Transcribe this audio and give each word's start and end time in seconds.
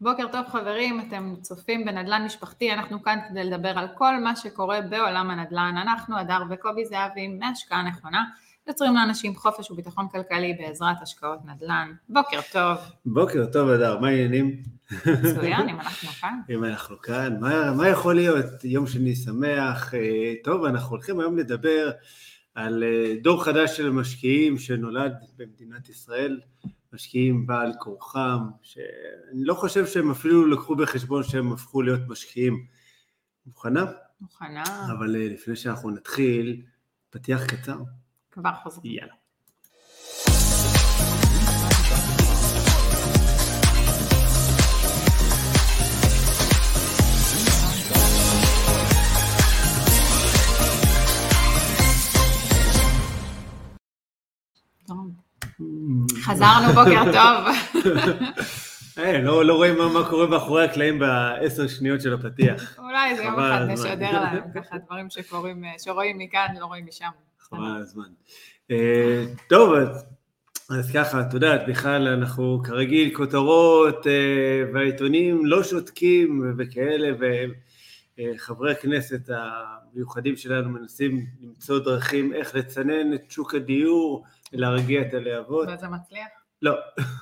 בוקר 0.00 0.26
טוב 0.32 0.46
חברים, 0.46 1.00
אתם 1.00 1.34
צופים 1.40 1.84
בנדל"ן 1.84 2.22
משפחתי, 2.24 2.72
אנחנו 2.72 3.02
כאן 3.02 3.18
כדי 3.28 3.44
לדבר 3.44 3.78
על 3.78 3.86
כל 3.94 4.20
מה 4.20 4.36
שקורה 4.36 4.80
בעולם 4.80 5.30
הנדל"ן. 5.30 5.74
אנחנו, 5.82 6.18
הדר 6.18 6.42
וקובי 6.50 6.84
זהבי, 6.84 7.28
מהשקעה 7.28 7.82
נכונה, 7.82 8.24
יוצרים 8.66 8.94
לאנשים 8.94 9.36
חופש 9.36 9.70
וביטחון 9.70 10.08
כלכלי 10.08 10.56
בעזרת 10.58 10.96
השקעות 11.02 11.38
נדל"ן. 11.44 11.92
בוקר 12.08 12.40
טוב. 12.52 12.78
בוקר 13.06 13.46
טוב, 13.52 13.68
הדר, 13.68 14.00
מה 14.00 14.08
העניינים? 14.08 14.62
מצוין, 15.06 15.68
אם 15.68 15.80
אנחנו 15.80 16.08
כאן. 16.08 16.40
אם 16.54 16.64
אנחנו 16.64 17.02
כאן, 17.02 17.36
מה, 17.40 17.72
מה 17.72 17.88
יכול 17.88 18.14
להיות? 18.14 18.64
יום 18.64 18.86
שני 18.86 19.14
שמח. 19.14 19.94
אה, 19.94 20.32
טוב, 20.44 20.64
אנחנו 20.64 20.90
הולכים 20.90 21.20
היום 21.20 21.38
לדבר 21.38 21.90
על 22.54 22.84
אה, 22.84 23.14
דור 23.22 23.44
חדש 23.44 23.76
של 23.76 23.90
משקיעים 23.90 24.58
שנולד 24.58 25.12
במדינת 25.36 25.88
ישראל. 25.88 26.40
משקיעים 26.94 27.46
בעל 27.46 27.72
כורחם, 27.80 28.38
שאני 28.62 29.44
לא 29.44 29.54
חושב 29.54 29.86
שהם 29.86 30.10
אפילו 30.10 30.46
לקחו 30.46 30.76
בחשבון 30.76 31.22
שהם 31.22 31.52
הפכו 31.52 31.82
להיות 31.82 32.00
משקיעים. 32.08 32.66
מוכנה? 33.46 33.84
מוכנה. 34.20 34.92
אבל 34.92 35.16
אה, 35.16 35.28
לפני 35.28 35.56
שאנחנו 35.56 35.90
נתחיל, 35.90 36.62
פתיח 37.10 37.46
קצר. 37.46 37.78
כבר 38.30 38.54
חוזרים. 38.62 38.92
יאללה. 38.92 39.14
חזרנו, 56.24 56.72
בוקר 56.72 57.04
טוב. 57.12 57.84
היי, 58.96 59.22
לא, 59.22 59.44
לא 59.44 59.54
רואים 59.54 59.78
מה, 59.78 59.88
מה 59.88 60.08
קורה 60.10 60.26
מאחורי 60.26 60.64
הקלעים 60.64 60.98
בעשר 60.98 61.66
שניות 61.66 62.00
של 62.00 62.14
הפתיח. 62.14 62.78
אולי 62.78 63.16
זה 63.16 63.24
יום 63.24 63.40
אחד. 63.40 63.66
נשדר 63.68 64.12
להם, 64.12 64.42
ככה 64.54 64.76
דברים 64.86 65.10
שקורים, 65.10 65.64
שרואים 65.78 66.18
מכאן, 66.18 66.46
לא 66.60 66.66
רואים 66.66 66.86
משם. 66.86 67.08
חבל 67.40 67.76
הזמן. 67.80 68.08
אה, 68.70 69.24
טוב, 69.48 69.74
אז, 69.74 70.04
אז 70.70 70.92
ככה, 70.92 71.20
את 71.20 71.34
יודעת, 71.34 71.60
בכלל 71.68 72.08
אנחנו 72.08 72.62
כרגיל 72.64 73.14
כותרות 73.14 74.06
אה, 74.06 74.12
והעיתונים 74.74 75.46
לא 75.46 75.62
שותקים 75.62 76.54
וכאלה, 76.58 77.08
וחברי 78.18 78.72
הכנסת 78.72 79.28
המיוחדים 79.28 80.36
שלנו 80.36 80.70
מנסים 80.70 81.26
למצוא 81.42 81.78
דרכים 81.78 82.32
איך 82.32 82.54
לצנן 82.54 83.14
את 83.14 83.30
שוק 83.30 83.54
הדיור, 83.54 84.24
להרגיע 84.54 85.00
את 85.00 85.14
הלהבות. 85.14 85.68
וזה 85.74 85.88
מצליח? 85.88 86.26
לא. 86.62 86.74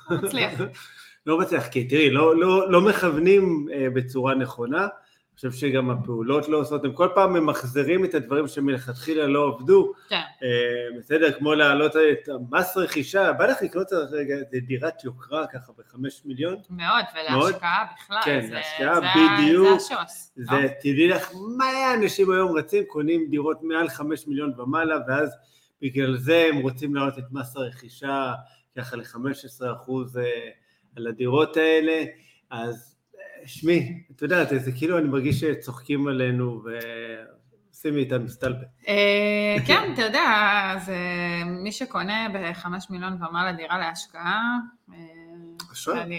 לא 0.09 0.17
מצליח. 0.23 0.51
לא 1.25 1.37
מצליח, 1.39 1.67
כי 1.67 1.87
תראי, 1.87 2.09
לא, 2.09 2.35
לא, 2.39 2.71
לא 2.71 2.81
מכוונים 2.81 3.67
אה, 3.73 3.87
בצורה 3.93 4.35
נכונה, 4.35 4.81
אני 4.81 5.35
חושב 5.35 5.51
שגם 5.51 5.89
הפעולות 5.89 6.49
לא 6.49 6.57
עושות, 6.57 6.85
הם 6.85 6.93
כל 6.93 7.07
פעם 7.15 7.33
ממחזרים 7.33 8.05
את 8.05 8.13
הדברים 8.13 8.47
שמלכתחילה 8.47 9.27
לא 9.27 9.47
עבדו, 9.47 9.93
כן. 10.09 10.15
אה, 10.43 10.97
בסדר, 10.99 11.31
כמו 11.31 11.53
להעלות 11.53 11.91
את 11.95 12.29
המס 12.29 12.77
רכישה, 12.77 13.33
בא 13.33 13.45
לך 13.45 13.61
לקנות 13.61 13.87
רגע 14.11 14.33
איזה 14.35 14.57
דירת 14.67 15.03
יוקרה 15.03 15.45
ככה 15.47 15.71
בחמש 15.77 16.21
מיליון? 16.25 16.55
מאוד, 16.69 17.05
ולהשקעה 17.15 17.85
בכלל. 17.95 18.17
כן, 18.25 18.45
זה- 18.47 18.53
להשקעה, 18.53 18.95
זה- 18.95 19.05
בדיוק. 19.37 19.79
זה 19.79 19.95
השוס. 19.95 20.31
לא? 20.37 20.45
זה, 20.61 20.67
תדעי 20.79 21.07
לך, 21.07 21.31
מלא 21.57 21.93
אנשים 22.03 22.31
היום 22.31 22.57
רצים, 22.57 22.83
קונים 22.87 23.25
דירות 23.29 23.57
מעל 23.63 23.89
חמש 23.89 24.27
מיליון 24.27 24.59
ומעלה, 24.59 24.95
ואז 25.07 25.35
בגלל 25.83 26.17
זה 26.17 26.45
הם 26.49 26.57
רוצים 26.57 26.95
להעלות 26.95 27.19
את 27.19 27.23
מס 27.31 27.57
הרכישה 27.57 28.33
ככה 28.77 28.95
ל-15% 28.95 29.91
על 30.97 31.07
הדירות 31.07 31.57
האלה, 31.57 32.03
אז 32.51 32.95
אה, 33.15 33.47
שמי, 33.47 34.03
את 34.15 34.21
יודעת, 34.21 34.47
זה 34.57 34.71
כאילו 34.71 34.97
אני 34.97 35.07
מרגיש 35.07 35.39
שצוחקים 35.39 36.07
עלינו 36.07 36.63
ועושים 36.63 37.93
מאיתנו 37.93 38.29
סטלבט. 38.29 38.67
אה, 38.87 39.55
כן, 39.67 39.91
אתה 39.93 40.01
יודע, 40.01 40.21
זה 40.85 40.95
מי 41.45 41.71
שקונה 41.71 42.27
בחמש 42.33 42.85
מיליון 42.89 43.13
ומעלה 43.13 43.53
דירה 43.53 43.77
להשקעה, 43.79 44.57
אה, 44.93 44.97
אשראי. 45.73 46.17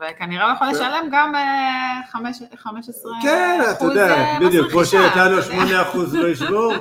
וכנראה 0.00 0.44
הוא 0.46 0.54
יכול 0.54 0.66
לשלם 0.68 1.08
גם 1.12 1.34
אה, 1.34 2.00
חמש- 2.10 2.42
15 2.56 3.12
כן, 3.22 3.60
את 3.70 3.76
אחוז, 3.76 3.88
יודעת, 3.90 4.10
אה, 4.10 4.38
מס 4.40 4.46
בדיוק, 4.46 4.70
כמו 4.70 4.84
שנתנו 4.84 5.38
אתה 5.38 5.54
יודע. 5.54 5.82
8% 5.92 5.96
לא 6.12 6.28
ישבור, 6.28 6.72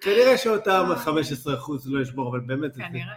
כנראה 0.00 0.38
שאותם 0.38 0.86
15% 1.04 1.08
לא 1.86 2.02
ישבור, 2.02 2.28
אבל 2.28 2.40
באמת, 2.40 2.76
כנראה, 2.76 3.14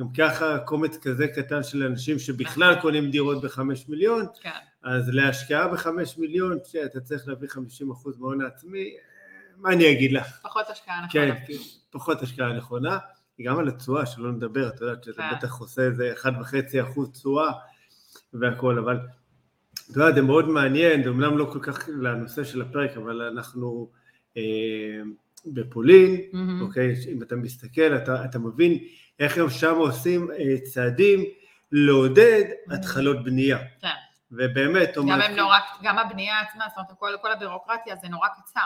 גם 0.00 0.06
ככה 0.12 0.58
קומץ 0.58 0.96
כזה 0.96 1.28
קטן 1.28 1.62
של 1.62 1.82
אנשים 1.82 2.18
שבכלל 2.18 2.80
קונים 2.80 3.10
דירות 3.10 3.42
בחמש 3.42 3.88
מיליון, 3.88 4.26
כן. 4.40 4.50
אז 4.82 5.08
להשקעה 5.08 5.68
בחמש 5.68 6.18
מיליון, 6.18 6.58
שאתה 6.64 7.00
צריך 7.00 7.28
להביא 7.28 7.48
50% 7.48 7.56
מההון 8.18 8.42
העצמי, 8.42 8.90
מה 9.56 9.72
אני 9.72 9.92
אגיד 9.92 10.12
לך? 10.12 10.40
פחות 10.42 10.70
השקעה 10.70 11.06
כן, 11.10 11.28
נכונה. 11.28 11.58
פחות 11.90 12.22
השקעה 12.22 12.52
נכונה, 12.52 12.98
גם 13.42 13.58
על 13.58 13.68
התשואה, 13.68 14.06
שלא 14.06 14.32
נדבר, 14.32 14.68
את 14.68 14.80
יודעת 14.80 15.04
שזה 15.04 15.16
כן. 15.16 15.36
בטח 15.36 15.58
עושה 15.58 15.82
איזה 15.82 16.12
1.5% 16.22 17.12
תשואה 17.12 17.52
והכל, 18.32 18.78
אבל 18.78 18.98
את 19.90 19.96
יודעת, 19.96 20.14
זה 20.14 20.22
מאוד 20.22 20.48
מעניין, 20.48 21.02
זה 21.02 21.08
אומנם 21.08 21.38
לא 21.38 21.50
כל 21.52 21.58
כך 21.62 21.88
לנושא 21.88 22.44
של 22.44 22.62
הפרק, 22.62 22.96
אבל 22.96 23.22
אנחנו 23.22 23.90
אה, 24.36 24.42
בפולין, 25.46 26.20
מהמם. 26.32 26.62
אוקיי, 26.62 26.94
אם 27.12 27.22
אתה 27.22 27.36
מסתכל, 27.36 27.96
אתה, 27.96 28.24
אתה 28.24 28.38
מבין 28.38 28.78
איך 29.20 29.38
הם 29.38 29.50
שם 29.50 29.74
עושים 29.76 30.30
אה, 30.30 30.56
צעדים 30.72 31.24
לעודד 31.72 32.44
התחלות 32.70 33.24
בנייה. 33.24 33.58
כן. 33.80 33.88
ובאמת, 34.32 34.92
גם 34.96 35.02
אומרת- 35.02 35.30
נורא, 35.30 35.58
גם 35.82 35.98
הבנייה 35.98 36.40
עצמה, 36.40 36.64
זאת 36.68 36.76
אומרת, 36.78 36.90
כל- 36.98 37.22
כל 37.22 37.32
הבירוקרטיה 37.32 37.96
זה 38.02 38.08
נורא 38.08 38.28
קצר. 38.28 38.60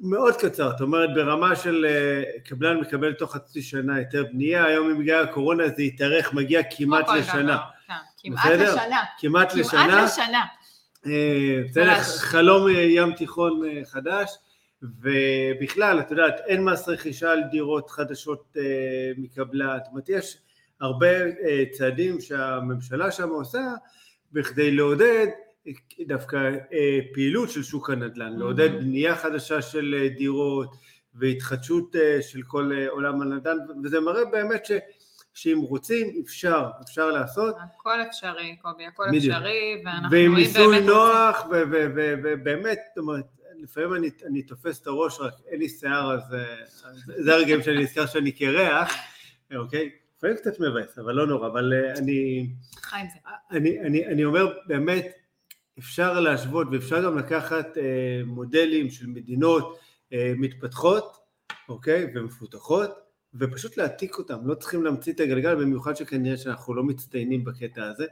מאוד 0.00 0.34
קצר, 0.36 0.70
זאת 0.70 0.80
אומרת 0.80 1.10
ברמה 1.14 1.56
של 1.56 1.86
אה, 1.88 2.22
קבלן 2.44 2.76
מקבל 2.80 3.12
תוך 3.12 3.34
חצי 3.34 3.62
שנה 3.62 3.94
היתר 3.94 4.24
בנייה, 4.32 4.64
היום 4.64 4.98
בגלל 4.98 5.24
הקורונה 5.24 5.68
זה 5.68 5.82
יתארך, 5.82 6.34
מגיע 6.34 6.60
כמעט 6.76 7.08
לשנה. 7.08 7.58
כן, 7.86 7.94
כמעט 8.18 8.44
בסדר? 8.46 8.74
לשנה. 8.74 9.00
כמעט 9.18 9.54
לשנה. 9.54 9.84
כמעט 9.84 10.04
לשנה. 10.12 10.44
אה, 11.06 11.60
בסדר. 11.68 11.94
חלום 12.02 12.68
ים 12.68 13.12
תיכון 13.12 13.60
חדש, 13.84 14.30
ובכלל, 14.82 16.00
את 16.00 16.10
יודעת, 16.10 16.40
אין 16.46 16.64
מס 16.64 16.88
רכישה 16.88 17.32
על 17.32 17.40
דירות 17.50 17.90
חדשות 17.90 18.56
אה, 18.56 18.62
מקבלן, 19.16 19.78
זאת 19.84 19.90
אומרת, 19.90 20.08
יש 20.08 20.38
הרבה 20.80 21.06
אה, 21.24 21.64
צעדים 21.72 22.20
שהממשלה 22.20 23.10
שם 23.10 23.28
עושה 23.28 23.60
בכדי 24.32 24.70
לעודד 24.70 25.26
דווקא 26.06 26.36
אה, 26.72 26.98
פעילות 27.14 27.50
של 27.50 27.62
שוק 27.62 27.90
הנדל"ן, 27.90 28.32
לעודד 28.38 28.68
Mhm. 28.70 28.78
בנייה 28.80 29.16
חדשה 29.16 29.62
של 29.62 29.94
אה, 30.02 30.08
דירות 30.08 30.74
והתחדשות 31.14 31.96
אה, 31.96 32.22
של 32.22 32.42
כל 32.46 32.72
אה, 32.76 32.88
עולם 32.88 33.22
הנדל"ן, 33.22 33.56
וזה 33.84 34.00
מראה 34.00 34.24
באמת 34.24 34.66
ש... 34.66 34.72
שאם 35.34 35.58
רוצים 35.58 36.22
אפשר, 36.24 36.66
אפשר 36.84 37.10
לעשות, 37.10 37.56
הכל 37.60 38.02
אפשרי, 38.08 38.56
קובי, 38.62 38.86
הכל 38.86 39.04
בדיוק. 39.12 39.34
אפשרי, 39.34 39.82
ואנחנו 39.84 40.10
ועם 40.10 40.32
רואים 40.32 40.50
באמת... 40.54 40.82
נוח, 40.82 41.46
ו- 41.50 41.62
ו- 41.70 41.86
ו- 41.96 42.14
ובאמת, 42.24 42.78
זאת 42.88 42.98
אומרת, 42.98 43.24
לפעמים 43.62 43.94
אני, 43.94 44.10
אני 44.26 44.42
תופס 44.42 44.82
את 44.82 44.86
הראש, 44.86 45.20
רק 45.20 45.32
אין 45.46 45.58
לי 45.58 45.68
שיער, 45.68 46.12
אז, 46.12 46.34
אה, 46.34 46.62
אז 46.62 47.12
זה 47.24 47.34
הרגעים 47.34 47.62
שאני 47.62 47.82
נזכר 47.82 48.06
שאני 48.06 48.32
קרח, 48.32 48.92
אוקיי? 49.56 49.90
לפעמים 50.18 50.36
קצת 50.36 50.60
מבאס, 50.60 50.98
אבל 50.98 51.14
לא 51.14 51.26
נורא, 51.26 51.48
אבל 51.48 51.72
אה, 51.72 51.98
אני, 51.98 52.50
חי 52.76 52.96
עם 53.00 53.06
זה. 53.08 53.18
אני, 53.50 53.80
אני, 53.80 54.06
אני 54.06 54.24
אומר, 54.24 54.58
באמת, 54.66 55.06
אפשר 55.78 56.20
להשוות 56.20 56.66
ואפשר 56.72 57.04
גם 57.04 57.18
לקחת 57.18 57.78
אה, 57.78 58.22
מודלים 58.26 58.90
של 58.90 59.06
מדינות 59.06 59.78
אה, 60.12 60.32
מתפתחות, 60.36 61.16
אוקיי? 61.68 62.06
ומפותחות, 62.14 62.90
ופשוט 63.34 63.76
להעתיק 63.76 64.18
אותם, 64.18 64.38
לא 64.44 64.54
צריכים 64.54 64.84
להמציא 64.84 65.12
את 65.12 65.20
הגלגל, 65.20 65.54
במיוחד 65.54 65.96
שכנראה 65.96 66.36
שאנחנו 66.36 66.74
לא 66.74 66.82
מצטיינים 66.82 67.44
בקטע 67.44 67.84
הזה. 67.84 68.06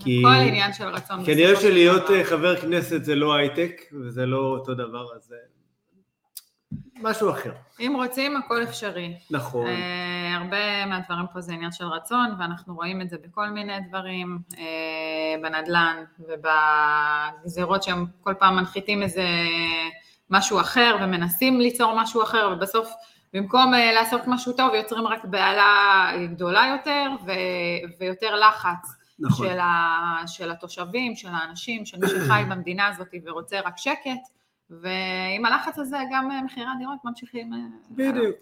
כי- 0.00 0.22
הכל 0.26 0.48
עניין 0.48 0.72
של 0.72 0.84
רצון. 0.88 1.24
כנראה 1.26 1.56
שלהיות. 1.60 2.10
אה, 2.10 2.24
חבר 2.24 2.56
כנסת 2.60 3.04
זה 3.04 3.14
לא 3.14 3.34
הייטק, 3.34 3.72
וזה 4.04 4.26
לא 4.26 4.38
אותו 4.38 4.74
דבר, 4.74 5.06
אז 5.16 5.32
אה, 5.32 5.38
משהו 7.02 7.30
אחר. 7.30 7.52
אם 7.80 7.92
רוצים, 7.96 8.36
הכל 8.36 8.62
אפשרי. 8.62 9.14
נכון. 9.30 9.66
אה, 9.66 10.36
הרבה 10.36 10.86
מהדברים 10.86 11.24
פה 11.32 11.40
זה 11.40 11.52
עניין 11.52 11.72
של 11.72 11.84
רצון, 11.84 12.34
ואנחנו 12.38 12.74
רואים 12.74 13.00
את 13.00 13.10
זה 13.10 13.16
בכל 13.24 13.48
מיני 13.48 13.72
דברים, 13.88 14.38
אה, 14.58 14.62
בנדל"ן 15.42 15.96
ובגזירות 16.18 17.82
שהם 17.82 18.06
כל 18.20 18.34
פעם 18.38 18.56
מנחיתים 18.56 19.02
איזה 19.02 19.24
משהו 20.30 20.60
אחר 20.60 20.96
ומנסים 21.02 21.60
ליצור 21.60 21.94
משהו 22.02 22.22
אחר, 22.22 22.50
ובסוף 22.52 22.88
במקום 23.32 23.72
לעשות 23.94 24.20
משהו 24.26 24.52
טוב 24.52 24.74
יוצרים 24.74 25.06
רק 25.06 25.24
בהלה 25.24 26.10
גדולה 26.30 26.62
יותר 26.78 27.10
ו- 27.26 27.30
ויותר 28.00 28.34
לחץ. 28.36 29.03
נכון. 29.18 29.46
של, 29.46 29.58
ה, 29.58 30.22
של 30.26 30.50
התושבים, 30.50 31.16
של 31.16 31.28
האנשים, 31.28 31.86
של 31.86 31.98
מי 31.98 32.06
שחי 32.08 32.42
במדינה 32.50 32.86
הזאת 32.88 33.08
ורוצה 33.24 33.60
רק 33.60 33.74
שקט, 33.76 34.20
ועם 34.70 35.46
הלחץ 35.46 35.78
הזה 35.78 35.96
גם 36.12 36.30
אה, 36.30 36.42
מחירי 36.42 36.66
הדירות 36.76 36.98
ממשיכים. 37.04 37.52
אה, 37.52 37.58
בדיוק. 37.90 38.36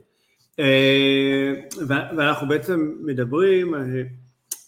אה, 0.58 1.52
ואנחנו 1.88 2.48
בעצם 2.48 2.94
מדברים, 3.00 3.74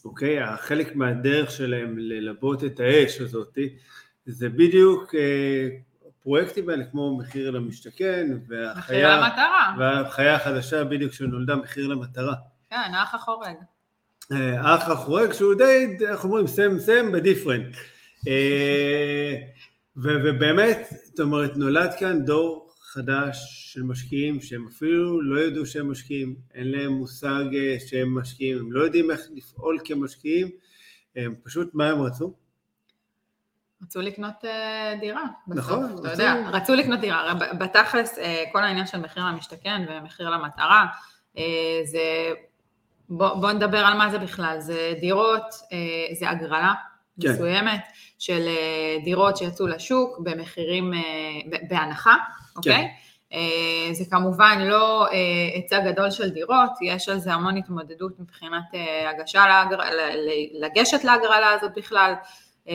אוקיי? 0.05 0.43
החלק 0.43 0.97
מהדרך 0.97 1.51
שלהם 1.51 1.99
ללבות 1.99 2.65
את 2.65 2.81
האש 2.81 3.21
הזאת, 3.21 3.59
זה 4.27 4.49
בדיוק 4.49 5.15
פרויקטים 6.23 6.69
האלה 6.69 6.85
כמו 6.85 7.19
מחיר 7.19 7.51
למשתכן, 7.51 8.27
והחיה, 8.49 8.77
מחיר 8.79 9.17
למטרה. 9.17 9.75
והחיה 9.79 10.35
החדשה 10.35 10.85
בדיוק 10.85 11.13
שנולדה 11.13 11.57
מחיר 11.57 11.87
למטרה. 11.87 12.35
כן, 12.71 12.95
האח 12.95 13.15
החורג. 13.15 13.55
אה, 14.33 14.61
האח 14.61 14.89
החורג 14.89 15.33
שהוא 15.33 15.55
די, 15.55 15.97
איך 16.09 16.25
אומרים, 16.25 16.47
סם 16.47 16.79
סם 16.79 17.13
בדיפרנט. 17.13 17.77
אה, 18.29 19.35
ובאמת, 19.97 20.89
זאת 21.05 21.21
אומרת, 21.21 21.57
נולד 21.57 21.91
כאן 21.99 22.25
דור 22.25 22.71
חדש 22.81 23.37
של 23.73 23.83
משקיעים 23.83 24.41
שהם 24.41 24.67
אפילו 24.69 25.23
לא 25.23 25.41
ידעו 25.41 25.67
שהם 25.67 25.91
משקיעים, 25.91 26.37
אין 26.55 26.71
להם 26.71 26.93
מושג 26.93 27.45
אה, 27.55 27.77
שהם 27.87 28.19
משקיעים, 28.19 28.59
הם 28.59 28.73
לא 28.73 28.85
יודעים 28.85 29.11
איך 29.11 29.21
לפעול 29.35 29.79
כמשקיעים, 29.85 30.51
הם 31.17 31.35
פשוט, 31.45 31.75
מה 31.75 31.89
הם 31.89 32.03
רצו? 32.03 32.35
רצו 33.83 34.01
לקנות 34.01 34.35
דירה. 35.01 35.25
נכון. 35.49 35.85
אתה 35.85 35.95
רצו... 35.95 36.09
יודע, 36.09 36.35
רצו 36.53 36.75
לקנות 36.75 37.01
דירה. 37.01 37.35
בתכלס, 37.59 38.19
כל 38.53 38.63
העניין 38.63 38.87
של 38.87 38.99
מחיר 38.99 39.25
למשתכן 39.25 39.83
ומחיר 39.89 40.31
למטרה, 40.31 40.87
זה, 41.85 42.33
בוא, 43.09 43.35
בוא 43.35 43.53
נדבר 43.53 43.79
על 43.79 43.99
מה 43.99 44.11
זה 44.11 44.19
בכלל. 44.19 44.57
זה 44.61 44.95
דירות, 45.01 45.43
uh, 45.53 46.19
זה 46.19 46.31
הגרלה 46.31 46.73
כן. 47.21 47.33
מסוימת 47.33 47.81
של 48.19 48.47
uh, 48.47 49.05
דירות 49.05 49.37
שיצאו 49.37 49.67
לשוק 49.67 50.19
במחירים, 50.19 50.93
uh, 50.93 51.57
בהנחה, 51.69 52.15
אוקיי? 52.57 52.73
כן. 52.73 52.87
Uh, 53.31 53.95
זה 53.95 54.05
כמובן 54.11 54.59
לא 54.61 55.07
היצע 55.55 55.79
גדול 55.93 56.11
של 56.11 56.31
דירות, 56.31 56.71
יש 56.83 57.09
על 57.09 57.19
זה 57.19 57.33
המון 57.33 57.57
התמודדות 57.57 58.21
מבחינת 58.21 58.65
הגשה 59.09 59.47
להגר... 59.47 59.79
לגשת 60.61 61.05
להגרלה 61.05 61.51
הזאת 61.51 61.73
בכלל, 61.77 62.15
אה, 62.69 62.75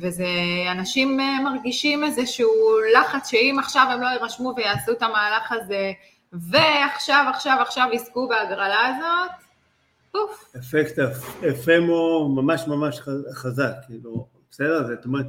וזה, 0.00 0.26
אנשים 0.72 1.20
אה, 1.20 1.40
מרגישים 1.40 2.04
איזשהו 2.04 2.50
לחץ 2.94 3.30
שאם 3.30 3.56
עכשיו 3.58 3.86
הם 3.90 4.00
לא 4.00 4.06
יירשמו 4.06 4.52
ויעשו 4.56 4.92
את 4.92 5.02
המהלך 5.02 5.52
הזה, 5.52 5.92
ועכשיו, 6.32 7.26
עכשיו, 7.34 7.56
עכשיו 7.60 7.88
יזכו 7.92 8.28
בהגרלה 8.28 8.86
הזאת, 8.86 9.30
אפקט 10.58 10.98
אפמו 11.50 12.28
ממש 12.36 12.64
ממש 12.66 13.00
חזק, 13.32 13.72
כאילו, 13.86 14.28
בסדר? 14.50 14.86
זאת 14.86 15.04
אומרת, 15.04 15.26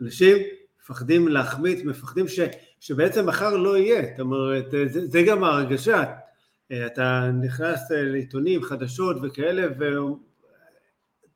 אנשים 0.00 0.36
מפחדים 0.82 1.28
להחמיץ, 1.28 1.84
מפחדים 1.84 2.28
ש, 2.28 2.40
שבעצם 2.80 3.26
מחר 3.26 3.56
לא 3.56 3.78
יהיה, 3.78 4.02
זאת 4.10 4.20
אומרת, 4.20 4.70
זה, 4.70 5.06
זה 5.06 5.22
גם 5.22 5.44
ההרגשה. 5.44 6.04
אתה 6.86 7.30
נכנס 7.42 7.90
לעיתונים, 7.90 8.62
חדשות 8.62 9.16
וכאלה, 9.22 9.66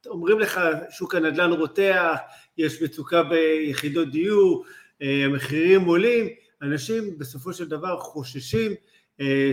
אומרים 0.07 0.39
לך 0.39 0.61
שוק 0.91 1.15
הנדל"ן 1.15 1.51
רותח, 1.51 2.17
יש 2.59 2.83
מצוקה 2.83 3.23
ביחידות 3.23 4.11
דיור, 4.11 4.65
אה, 5.03 5.25
המחירים 5.25 5.85
עולים, 5.85 6.29
אנשים 6.63 7.19
בסופו 7.19 7.53
של 7.53 7.69
דבר 7.69 7.99
חוששים 7.99 8.71
אה, 8.71 8.77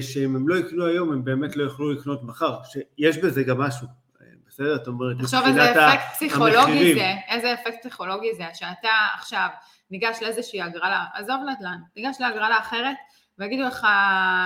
שאם 0.01 0.35
הם 0.35 0.47
לא 0.47 0.55
יקנו 0.55 0.85
היום 0.85 1.11
הם 1.11 1.23
באמת 1.23 1.55
לא 1.55 1.63
יוכלו 1.63 1.91
לקנות 1.91 2.23
מחר, 2.23 2.59
שיש 2.63 3.17
בזה 3.17 3.43
גם 3.43 3.61
משהו, 3.61 3.87
אה, 4.21 4.25
בסדר? 4.47 4.77
זאת 4.77 4.87
אומרת, 4.87 5.19
עכשיו 5.19 5.45
איזה 5.45 5.71
אפקט 5.71 6.13
פסיכולוגי 6.13 6.93
זה, 6.93 7.13
איזה 7.27 7.53
אפקט 7.53 7.79
פסיכולוגי 7.79 8.35
זה, 8.37 8.43
שאתה 8.53 8.89
עכשיו 9.13 9.47
ניגש 9.91 10.17
לאיזושהי 10.21 10.61
הגרלה, 10.61 11.05
עזוב 11.13 11.37
נדל"ן, 11.49 11.79
ניגש 11.95 12.15
להגרלה 12.19 12.59
אחרת 12.59 12.95
ויגידו 13.39 13.63
לך 13.63 13.87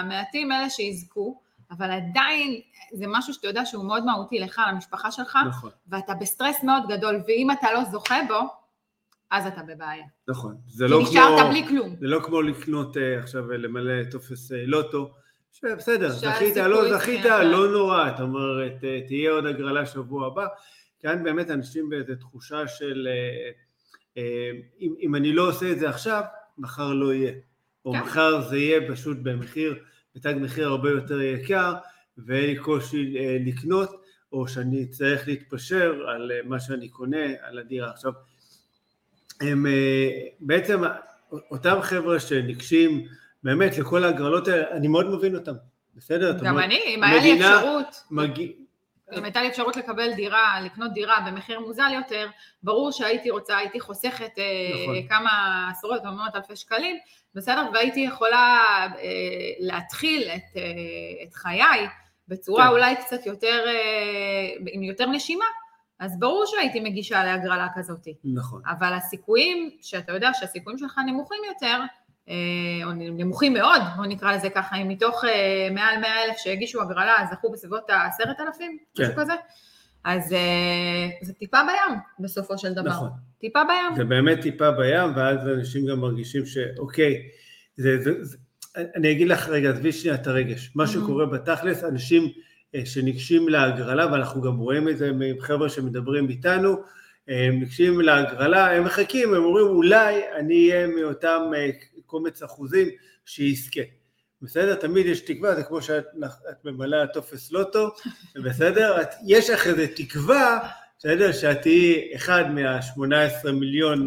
מעטים 0.07 0.51
אלה 0.51 0.69
שיזכו, 0.69 1.39
אבל 1.71 1.91
עדיין 1.91 2.59
זה 2.93 3.05
משהו 3.07 3.33
שאתה 3.33 3.47
יודע 3.47 3.65
שהוא 3.65 3.85
מאוד 3.85 4.05
מהותי 4.05 4.39
לך, 4.39 4.61
למשפחה 4.71 5.11
שלך, 5.11 5.37
נכון. 5.47 5.69
ואתה 5.87 6.13
בסטרס 6.13 6.63
מאוד 6.63 6.83
גדול, 6.87 7.21
ואם 7.27 7.51
אתה 7.51 7.67
לא 7.73 7.83
זוכה 7.83 8.15
בו, 8.27 8.39
אז 9.33 9.47
אתה 9.47 9.61
בבעיה. 9.63 10.05
נכון. 10.27 10.57
זה 10.67 10.87
לא 10.87 10.97
כמו... 10.97 11.05
כי 11.05 11.11
נשארת 11.11 11.49
בלי 11.49 11.67
כלום. 11.67 11.95
זה 11.99 12.07
לא 12.07 12.19
כמו 12.23 12.41
לקנות 12.41 12.97
uh, 12.97 12.99
עכשיו, 13.23 13.51
למלא 13.51 14.03
טופס 14.11 14.51
uh, 14.51 14.55
לוטו, 14.65 15.13
שבסדר, 15.51 16.09
זכית, 16.09 16.57
לא 16.57 16.97
זכית, 16.97 17.25
לא 17.25 17.71
נורא, 17.71 18.09
את 18.09 18.19
אומרת, 18.19 18.75
uh, 18.81 19.07
תהיה 19.07 19.31
עוד 19.31 19.45
הגרלה 19.45 19.85
שבוע 19.85 20.27
הבא. 20.27 20.45
כאן 20.99 21.23
באמת 21.23 21.51
אנשים 21.51 21.89
באיזו 21.89 22.13
תחושה 22.15 22.67
של 22.67 23.07
אם, 24.79 24.93
אם 24.99 25.15
אני 25.15 25.33
לא 25.33 25.49
עושה 25.49 25.71
את 25.71 25.79
זה 25.79 25.89
עכשיו, 25.89 26.21
מחר 26.57 26.93
לא 26.93 27.13
יהיה. 27.13 27.33
או 27.85 27.93
כן. 27.93 27.99
מחר 27.99 28.41
זה 28.41 28.57
יהיה 28.57 28.91
פשוט 28.91 29.17
במחיר, 29.23 29.83
בתג 30.15 30.33
מחיר 30.41 30.67
הרבה 30.67 30.89
יותר 30.89 31.21
יקר, 31.21 31.73
ואין 32.17 32.45
לי 32.45 32.57
קושי 32.57 33.17
אה, 33.17 33.37
לקנות, 33.45 34.01
או 34.31 34.47
שאני 34.47 34.87
צריך 34.87 35.27
להתפשר 35.27 35.93
על 36.07 36.31
אה, 36.31 36.39
מה 36.45 36.59
שאני 36.59 36.89
קונה, 36.89 37.25
על 37.41 37.59
הדירה. 37.59 37.91
עכשיו, 37.91 38.11
הם 39.41 39.65
אה, 39.65 40.09
בעצם, 40.39 40.81
אותם 41.51 41.81
חבר'ה 41.81 42.19
שניגשים 42.19 43.07
באמת 43.43 43.77
לכל 43.77 44.03
ההגרלות 44.03 44.47
האלה, 44.47 44.71
אני 44.71 44.87
מאוד 44.87 45.09
מבין 45.09 45.35
אותם, 45.35 45.53
בסדר? 45.95 46.37
גם 46.43 46.59
אני, 46.59 46.79
אם 46.87 47.03
היה 47.03 47.23
לי 47.23 47.33
אפשרות. 47.33 48.03
מגיע... 48.11 48.47
אם 49.17 49.23
הייתה 49.23 49.41
לי 49.41 49.47
אפשרות 49.47 49.77
לקבל 49.77 50.13
דירה, 50.13 50.61
לקנות 50.65 50.93
דירה 50.93 51.17
במחיר 51.27 51.59
מוזל 51.59 51.91
יותר, 51.93 52.27
ברור 52.63 52.91
שהייתי 52.91 53.29
רוצה, 53.29 53.57
הייתי 53.57 53.79
חוסכת 53.79 54.31
נכון. 54.73 55.07
כמה 55.07 55.67
עשרות 55.71 56.05
או 56.05 56.11
מאות 56.11 56.35
אלפי 56.35 56.55
שקלים, 56.55 56.95
בסדר? 57.35 57.69
והייתי 57.73 57.99
יכולה 57.99 58.59
להתחיל 59.59 60.29
את, 60.35 60.57
את 61.23 61.33
חיי 61.33 61.87
בצורה 62.27 62.65
כן. 62.65 62.71
אולי 62.71 62.95
קצת 62.95 63.25
יותר, 63.25 63.63
אה, 63.67 64.53
עם 64.71 64.83
יותר 64.83 65.05
נשימה, 65.05 65.45
אז 66.03 66.19
ברור 66.19 66.43
שהייתי 66.47 66.79
מגישה 66.79 67.23
להגרלה 67.23 67.67
כזאת. 67.75 68.07
נכון. 68.23 68.61
אבל 68.65 68.93
הסיכויים, 68.93 69.69
שאתה 69.81 70.11
יודע 70.11 70.29
שהסיכויים 70.33 70.79
שלך 70.79 70.99
נמוכים 71.07 71.37
יותר, 71.53 71.79
אה, 72.29 72.85
או 72.85 72.91
נמוכים 72.91 73.53
מאוד, 73.53 73.81
בוא 73.95 74.05
נקרא 74.05 74.35
לזה 74.35 74.49
ככה, 74.49 74.75
אם 74.75 74.87
מתוך 74.87 75.25
אה, 75.25 75.69
מעל 75.71 75.99
100 76.01 76.23
אלף 76.23 76.37
שהגישו 76.37 76.81
הגרלה, 76.81 77.15
זכו 77.31 77.51
בסביבות 77.51 77.89
ה-10,000, 77.89 78.59
כן. 78.95 79.03
משהו 79.03 79.15
כזה, 79.15 79.33
אז 80.05 80.35
זה 81.21 81.33
טיפה 81.33 81.57
בים 81.63 81.99
בסופו 82.19 82.57
של 82.57 82.73
דבר. 82.73 82.89
נכון. 82.89 83.09
טיפה 83.39 83.59
בים. 83.63 83.95
זה 83.95 84.03
באמת 84.03 84.41
טיפה 84.41 84.71
בים, 84.71 85.15
ואז 85.15 85.47
אנשים 85.47 85.85
גם 85.85 85.99
מרגישים 85.99 86.45
שאוקיי, 86.45 87.15
זה, 87.75 87.97
זה, 88.01 88.23
זה, 88.23 88.37
אני 88.95 89.11
אגיד 89.11 89.27
לך 89.27 89.49
רגע, 89.49 89.69
עזבי 89.69 89.91
שנייה 89.91 90.15
את 90.15 90.27
הרגש. 90.27 90.71
מה 90.75 90.87
שקורה 90.87 91.25
בתכלס, 91.25 91.83
אנשים 91.83 92.23
אה, 92.23 92.29
שניגשים 92.85 93.49
להגרלה, 93.49 94.11
ואנחנו 94.11 94.41
גם 94.41 94.57
רואים 94.57 94.89
את 94.89 94.97
זה 94.97 95.11
מחבר'ה 95.13 95.69
שמדברים 95.69 96.29
איתנו, 96.29 96.83
אה, 97.29 97.45
הם 97.45 97.59
ניגשים 97.59 98.01
להגרלה, 98.01 98.71
הם 98.71 98.83
מחכים, 98.83 99.33
הם 99.33 99.43
אומרים 99.43 99.67
אולי 99.67 100.21
אני 100.35 100.71
אהיה 100.71 100.87
מאותם 100.87 101.41
אה, 101.55 101.69
קומץ 102.05 102.43
אחוזים 102.43 102.87
שיזכה. 103.25 103.81
בסדר? 104.41 104.75
תמיד 104.75 105.05
יש 105.05 105.19
תקווה, 105.19 105.55
זה 105.55 105.63
כמו 105.63 105.81
שאת 105.81 106.05
ממלאה 106.65 107.07
טופס 107.07 107.51
לוטו, 107.51 107.89
בסדר? 108.45 109.01
את, 109.01 109.09
יש 109.27 109.49
לך 109.49 109.67
איזה 109.67 109.87
תקווה, 109.95 110.69
בסדר? 110.97 111.31
שאת 111.31 111.61
תהיי 111.61 112.15
אחד 112.15 112.43
מה-18 112.51 113.51
מיליון, 113.51 114.05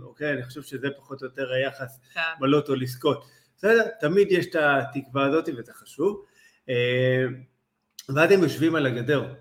אוקיי, 0.00 0.32
אני 0.32 0.42
חושב 0.42 0.62
שזה 0.62 0.88
פחות 0.96 1.22
או 1.22 1.26
יותר 1.26 1.52
היחס 1.52 2.00
כן. 2.14 2.20
בלוטו 2.40 2.74
לזכות. 2.74 3.24
בסדר? 3.56 3.86
תמיד 4.00 4.32
יש 4.32 4.46
את 4.46 4.56
התקווה 4.56 5.24
הזאת 5.26 5.48
וזה 5.56 5.72
חשוב. 5.74 6.24
ואז 8.08 8.30
הם 8.30 8.42
יושבים 8.42 8.74
על 8.74 8.86
הגדר, 8.86 9.34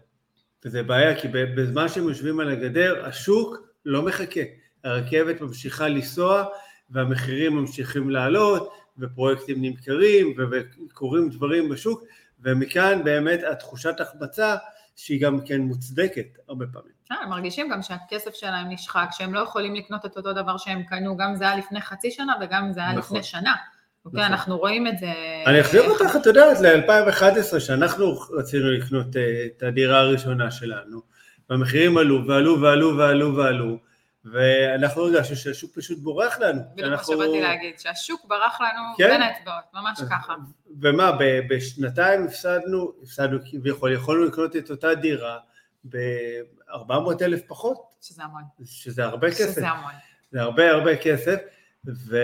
וזה 0.66 0.84
בעיה 0.84 1.22
כי 1.22 1.28
בזמן 1.28 1.90
שהם 1.90 2.04
יושבים 2.04 2.40
על 2.40 2.50
הגדר 2.50 3.06
השוק 3.06 3.58
לא 3.86 4.02
מחכה, 4.02 4.42
הרכבת 4.84 5.42
ממשיכה 5.42 5.88
לנסוע 5.88 6.46
והמחירים 6.90 7.56
ממשיכים 7.56 8.10
לעלות 8.10 8.74
ופרויקטים 8.98 9.62
נמכרים 9.62 10.36
וקורים 10.52 11.30
דברים 11.30 11.70
בשוק 11.70 12.04
ומכאן 12.40 13.04
באמת 13.04 13.40
התחושת 13.52 14.00
החמצה 14.00 14.56
שהיא 14.96 15.22
גם 15.22 15.46
כן 15.46 15.62
מוצדקת 15.62 16.38
הרבה 16.48 16.66
פעמים. 16.74 16.92
אה, 17.12 17.18
הם 17.24 17.30
מרגישים 17.30 17.70
גם 17.70 17.82
שהכסף 17.82 18.34
שלהם 18.34 18.70
נשחק, 18.70 19.08
שהם 19.12 19.34
לא 19.34 19.40
יכולים 19.40 19.76
לקנות 19.76 20.06
את 20.06 20.18
אותו 20.18 20.34
דבר 20.34 20.58
שהם 20.58 20.84
קנו, 20.84 21.18
גם 21.18 21.36
זה 21.36 21.44
היה 21.44 21.56
לפני 21.56 21.82
חצי 21.82 22.12
שנה 22.12 22.34
וגם 22.42 22.74
זה 22.74 22.80
היה 22.80 22.94
נכון. 22.94 23.18
לפני 23.18 23.30
שנה. 23.30 23.56
אוקיי, 24.06 24.22
נכון. 24.22 24.34
אנחנו 24.34 24.58
רואים 24.58 24.88
את 24.88 25.00
זה. 25.00 25.14
אני 25.48 25.62
אחזיר 25.62 25.90
אותך, 25.90 26.16
את 26.22 26.26
יודעת, 26.26 26.58
ל-2011, 26.62 27.60
שאנחנו 27.60 28.20
רצינו 28.32 28.72
לקנות 28.72 29.16
אה, 29.16 29.46
את 29.46 29.64
הדירה 29.64 30.00
הראשונה 30.00 30.52
שלנו, 30.52 31.02
והמחירים 31.50 31.98
עלו 31.98 32.28
ועלו 32.28 32.62
ועלו 32.62 32.98
ועלו 32.98 33.36
ועלו, 33.36 33.78
ואנחנו 34.26 35.02
הרגשנו 35.02 35.36
שהשוק 35.36 35.72
פשוט 35.76 36.00
בורח 36.00 36.40
לנו. 36.40 36.62
בדיוק 36.74 36.90
מה 36.90 37.04
שבאתי 37.04 37.42
להגיד, 37.42 37.80
שהשוק 37.80 38.26
ברח 38.28 38.62
לנו 38.62 38.98
כן? 38.98 39.10
בין 39.10 39.22
האצבעות, 39.22 39.64
ממש 39.74 40.02
ככה. 40.10 40.34
ומה, 40.82 41.12
בשנתיים 41.50 42.26
הפסדנו, 42.26 42.92
הפסדנו 43.04 43.40
כביכול, 43.52 43.94
יכולנו 43.94 44.26
לקנות 44.26 44.56
את 44.56 44.72
אותה 44.72 44.96
דירה 44.96 45.38
ב-400 45.84 47.22
אלף 47.22 47.42
פחות. 47.48 47.78
שזה 48.02 48.24
המון. 48.24 48.44
שזה 48.66 49.04
הרבה 49.04 49.32
כסף. 49.32 49.52
שזה 49.52 49.70
המון. 49.70 49.92
זה 50.32 50.42
הרבה 50.42 50.72
הרבה 50.72 50.98
כסף, 50.98 51.40
ו... 51.88 52.18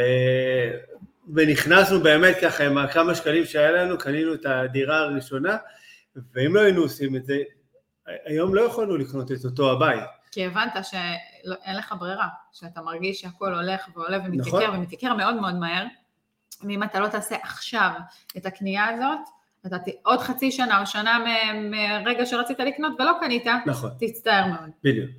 ונכנסנו 1.35 1.99
באמת 1.99 2.35
ככה 2.41 2.65
עם 2.65 2.77
הכמה 2.77 3.15
שקלים 3.15 3.45
שהיה 3.45 3.71
לנו, 3.71 3.97
קנינו 3.97 4.33
את 4.33 4.45
הדירה 4.45 4.97
הראשונה, 4.99 5.57
ואם 6.33 6.55
לא 6.55 6.61
היינו 6.61 6.81
עושים 6.81 7.15
את 7.15 7.25
זה, 7.25 7.37
היום 8.25 8.55
לא 8.55 8.61
יכולנו 8.61 8.97
לקנות 8.97 9.31
את 9.31 9.45
אותו 9.45 9.71
הבית. 9.71 10.03
כי 10.31 10.45
הבנת 10.45 10.73
שאין 10.83 11.75
לך 11.77 11.95
ברירה, 11.99 12.27
שאתה 12.53 12.81
מרגיש 12.81 13.21
שהכל 13.21 13.53
הולך 13.53 13.87
ועולה 13.95 14.17
ומתייקר 14.25 14.67
נכון. 14.67 14.75
ומתייקר 14.75 15.13
מאוד 15.13 15.35
מאוד 15.35 15.55
מהר, 15.55 15.85
ואם 16.63 16.83
אתה 16.83 16.99
לא 16.99 17.07
תעשה 17.07 17.35
עכשיו 17.43 17.91
את 18.37 18.45
הקנייה 18.45 18.85
הזאת, 18.85 19.19
אתה 19.65 19.77
עוד 20.03 20.19
חצי 20.19 20.51
שנה 20.51 20.81
או 20.81 20.85
שנה 20.85 21.19
מרגע 22.05 22.25
שרצית 22.25 22.59
לקנות 22.59 22.93
ולא 22.99 23.11
קנית, 23.19 23.45
נכון. 23.65 23.89
תצטער 23.99 24.47
מאוד. 24.47 24.69
בדיוק. 24.83 25.09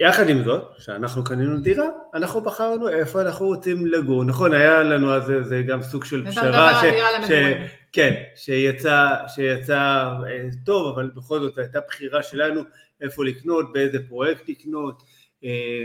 יחד 0.00 0.28
עם 0.28 0.44
זאת, 0.44 0.72
כשאנחנו 0.78 1.24
קנינו 1.24 1.60
דירה, 1.60 1.86
אנחנו 2.14 2.40
בחרנו 2.40 2.88
איפה 2.88 3.22
אנחנו 3.22 3.46
רוצים 3.46 3.86
לגור. 3.86 4.24
נכון, 4.24 4.52
היה 4.52 4.82
לנו 4.82 5.14
אז 5.14 5.32
זה 5.42 5.62
גם 5.62 5.82
סוג 5.82 6.04
של 6.04 6.30
פשרה, 6.30 6.80
ש... 6.82 6.84
ש... 7.28 7.32
כן, 7.92 8.22
שיצא, 8.36 9.08
שיצא 9.28 10.10
אה, 10.28 10.48
טוב, 10.64 10.88
אבל 10.88 11.10
בכל 11.16 11.40
זאת 11.40 11.58
הייתה 11.58 11.78
בחירה 11.88 12.22
שלנו 12.22 12.60
איפה 13.00 13.24
לקנות, 13.24 13.72
באיזה 13.72 13.98
פרויקט 14.08 14.48
לקנות. 14.48 15.02
אה, 15.44 15.84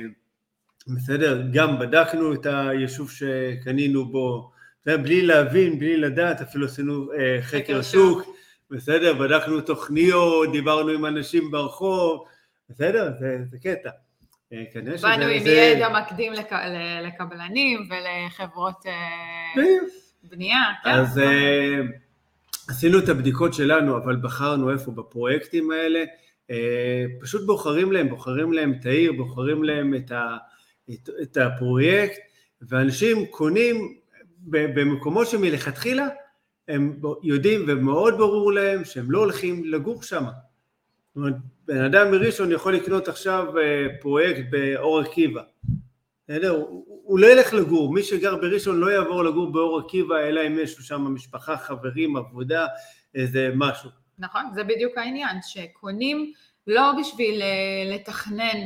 בסדר, 0.87 1.41
גם 1.53 1.79
בדקנו 1.79 2.33
את 2.33 2.45
היישוב 2.45 3.11
שקנינו 3.11 4.05
בו, 4.05 4.51
בלי 4.85 5.21
להבין, 5.21 5.79
בלי 5.79 5.97
לדעת, 5.97 6.41
אפילו 6.41 6.65
עשינו 6.65 7.11
אה, 7.13 7.37
חקר 7.41 7.81
שוק, 7.81 8.21
בסדר, 8.71 9.13
בדקנו 9.13 9.61
תוכניות, 9.61 10.51
דיברנו 10.51 10.89
עם 10.89 11.05
אנשים 11.05 11.51
ברחוב, 11.51 12.25
בסדר, 12.69 13.13
זה, 13.19 13.37
זה 13.51 13.57
קטע. 13.59 13.89
אה, 14.53 14.63
באנו 15.01 15.23
עם. 15.23 15.47
ידע 15.47 15.89
מקדים 15.89 16.33
לק... 16.33 16.51
לקבלנים 17.03 17.89
ולחברות 17.89 18.85
אה, 18.85 19.61
בנייה. 20.23 20.63
כן. 20.83 20.89
אז 20.89 21.17
uh, 21.17 21.21
עשינו 22.69 22.99
את 22.99 23.09
הבדיקות 23.09 23.53
שלנו, 23.53 23.97
אבל 23.97 24.15
בחרנו 24.15 24.71
איפה 24.71 24.91
בפרויקטים 24.91 25.71
האלה, 25.71 26.03
uh, 26.51 26.53
פשוט 27.21 27.45
בוחרים 27.45 27.91
להם, 27.91 28.09
בוחרים 28.09 28.53
להם 28.53 28.73
את 28.79 28.85
העיר, 28.85 29.13
בוחרים 29.13 29.63
להם 29.63 29.95
את, 29.95 30.11
ה, 30.11 30.37
את, 30.89 31.09
את 31.21 31.37
הפרויקט, 31.37 32.19
ואנשים 32.61 33.25
קונים 33.25 33.95
במקומות 34.47 35.27
שמלכתחילה 35.27 36.07
הם 36.67 36.99
יודעים 37.23 37.65
ומאוד 37.67 38.17
ברור 38.17 38.53
להם 38.53 38.85
שהם 38.85 39.11
לא 39.11 39.19
הולכים 39.19 39.65
לגור 39.65 40.03
שם. 40.03 40.23
זאת 41.15 41.21
אומרת, 41.21 41.35
בן 41.67 41.81
אדם 41.81 42.11
מראשון 42.11 42.51
יכול 42.51 42.75
לקנות 42.75 43.07
עכשיו 43.07 43.57
אה, 43.57 43.87
פרויקט 44.01 44.43
באור 44.49 44.99
עקיבא. 44.99 45.41
בסדר? 46.23 46.63
הוא 47.03 47.19
לא 47.19 47.27
ילך 47.27 47.53
לגור, 47.53 47.93
מי 47.93 48.03
שגר 48.03 48.35
בראשון 48.35 48.79
לא 48.79 48.91
יעבור 48.91 49.23
לגור 49.23 49.51
באור 49.51 49.79
עקיבא, 49.79 50.19
אלא 50.19 50.47
אם 50.47 50.59
יש 50.59 50.71
שם 50.73 51.01
משפחה, 51.01 51.57
חברים, 51.57 52.17
עבודה, 52.17 52.67
איזה 53.15 53.49
משהו. 53.55 53.89
נכון, 54.19 54.41
זה 54.53 54.63
בדיוק 54.63 54.97
העניין, 54.97 55.37
שקונים 55.41 56.33
לא 56.67 56.91
בשביל 56.99 57.41
אה, 57.41 57.95
לתכנן 57.95 58.57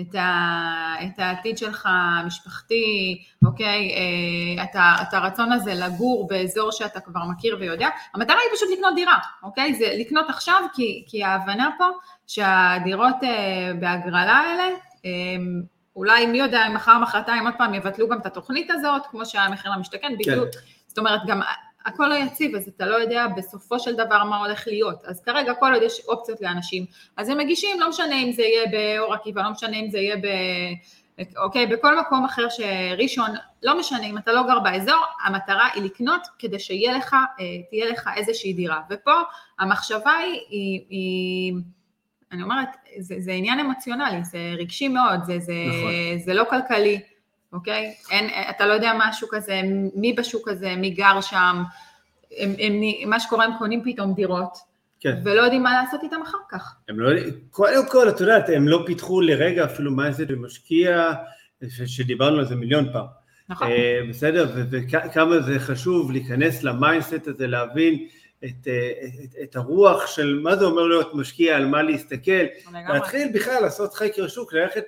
את, 0.00 0.14
ה, 0.14 0.94
את 1.04 1.18
העתיד 1.18 1.58
שלך 1.58 1.88
המשפחתי, 1.90 3.18
אוקיי? 3.46 3.90
אה, 3.90 4.64
את, 4.64 4.76
ה, 4.76 4.96
את 5.02 5.14
הרצון 5.14 5.52
הזה 5.52 5.74
לגור 5.74 6.28
באזור 6.28 6.72
שאתה 6.72 7.00
כבר 7.00 7.20
מכיר 7.24 7.56
ויודע, 7.60 7.88
המטרה 8.14 8.36
היא 8.36 8.56
פשוט 8.56 8.68
לקנות 8.72 8.94
דירה, 8.94 9.18
אוקיי? 9.42 9.74
זה 9.74 9.92
לקנות 9.98 10.26
עכשיו, 10.28 10.62
כי, 10.74 11.04
כי 11.08 11.24
ההבנה 11.24 11.70
פה 11.78 11.84
שהדירות 12.26 13.16
אה, 13.22 13.72
בהגרלה 13.80 14.32
האלה, 14.32 14.68
אה, 15.04 15.10
אולי 15.96 16.26
מי 16.26 16.38
יודע 16.38 16.66
אם 16.66 16.74
מחר 16.74 16.98
מחרתיים 16.98 17.46
עוד 17.46 17.54
פעם 17.58 17.74
יבטלו 17.74 18.08
גם 18.08 18.18
את 18.18 18.26
התוכנית 18.26 18.70
הזאת, 18.70 19.02
כמו 19.10 19.26
שהיה 19.26 19.48
מחיר 19.48 19.72
למשתכן, 19.72 20.08
כן. 20.08 20.14
בדיוק, 20.18 20.48
זאת 20.86 20.98
אומרת 20.98 21.20
גם 21.26 21.40
הכל 21.88 22.08
לא 22.08 22.14
יציב, 22.14 22.54
אז 22.54 22.68
אתה 22.68 22.86
לא 22.86 22.94
יודע 22.94 23.26
בסופו 23.36 23.78
של 23.78 23.94
דבר 23.94 24.24
מה 24.24 24.38
הולך 24.38 24.64
להיות. 24.66 25.04
אז 25.04 25.20
כרגע 25.20 25.54
כל 25.54 25.74
עוד 25.74 25.82
יש 25.82 26.00
אופציות 26.08 26.40
לאנשים, 26.40 26.86
אז 27.16 27.28
הם 27.28 27.38
מגישים, 27.38 27.80
לא 27.80 27.88
משנה 27.88 28.22
אם 28.22 28.32
זה 28.32 28.42
יהיה 28.42 28.66
באור 28.70 29.14
עקיבא, 29.14 29.42
לא 29.42 29.50
משנה 29.50 29.76
אם 29.76 29.90
זה 29.90 29.98
יהיה 29.98 30.16
ב... 30.16 30.26
אוקיי, 31.36 31.66
בכל 31.66 32.00
מקום 32.00 32.24
אחר 32.24 32.46
שראשון, 32.48 33.30
לא 33.62 33.78
משנה 33.78 34.06
אם 34.06 34.18
אתה 34.18 34.32
לא 34.32 34.42
גר 34.42 34.58
באזור, 34.58 35.04
המטרה 35.24 35.68
היא 35.74 35.82
לקנות 35.82 36.20
כדי 36.38 36.58
שיהיה 36.58 36.92
לך, 36.92 37.14
אה, 37.14 37.44
תהיה 37.70 37.90
לך 37.90 38.10
איזושהי 38.16 38.52
דירה. 38.52 38.80
ופה 38.90 39.12
המחשבה 39.58 40.12
היא, 40.12 40.40
היא, 40.50 40.80
היא 40.88 41.52
אני 42.32 42.42
אומרת, 42.42 42.68
זה, 42.98 43.14
זה 43.18 43.32
עניין 43.32 43.60
אמוציונלי, 43.60 44.24
זה 44.24 44.38
רגשי 44.58 44.88
מאוד, 44.88 45.24
זה, 45.24 45.38
זה, 45.38 45.52
נכון. 45.68 45.92
זה 46.24 46.34
לא 46.34 46.44
כלכלי. 46.50 47.00
אוקיי? 47.52 47.94
אין, 48.10 48.30
אתה 48.50 48.66
לא 48.66 48.72
יודע 48.72 48.92
מה 48.92 49.08
השוק 49.08 49.34
הזה, 49.34 49.60
מי 49.94 50.12
בשוק 50.12 50.48
הזה, 50.48 50.76
מי 50.76 50.90
גר 50.90 51.20
שם, 51.20 51.62
הם, 52.38 52.54
הם, 52.58 52.72
מה 53.10 53.20
שקורה, 53.20 53.44
הם 53.44 53.52
קונים 53.58 53.82
פתאום 53.84 54.14
דירות, 54.14 54.58
כן. 55.00 55.20
ולא 55.24 55.42
יודעים 55.42 55.62
מה 55.62 55.82
לעשות 55.82 56.00
איתם 56.02 56.22
אחר 56.22 56.38
כך. 56.50 56.74
הם 56.88 57.00
לא, 57.00 57.10
קודם 57.50 57.88
כל, 57.88 58.08
את 58.08 58.20
יודעת, 58.20 58.48
הם 58.48 58.68
לא 58.68 58.82
פיתחו 58.86 59.20
לרגע 59.20 59.64
אפילו 59.64 59.92
מה 59.92 60.12
זה 60.12 60.24
משקיע, 60.36 61.12
שדיברנו 61.86 62.38
על 62.38 62.44
זה 62.44 62.56
מיליון 62.56 62.92
פעם. 62.92 63.06
נכון. 63.48 63.68
אה, 63.68 64.00
בסדר, 64.08 64.52
וכמה 64.70 65.40
זה 65.40 65.58
חשוב 65.58 66.12
להיכנס 66.12 66.62
ל 66.62 66.70
mindset 66.70 67.26
הזה, 67.26 67.46
להבין 67.46 68.06
את, 68.44 68.44
את, 68.44 68.68
את, 69.24 69.34
את 69.42 69.56
הרוח 69.56 70.06
של 70.06 70.40
מה 70.42 70.56
זה 70.56 70.64
אומר 70.64 70.82
להיות 70.82 71.14
משקיע, 71.14 71.56
על 71.56 71.66
מה 71.66 71.82
להסתכל, 71.82 72.44
להתחיל 72.94 73.28
בכלל 73.34 73.62
לעשות 73.62 73.94
חקר 73.94 74.28
שוק, 74.28 74.52
ללכת 74.52 74.84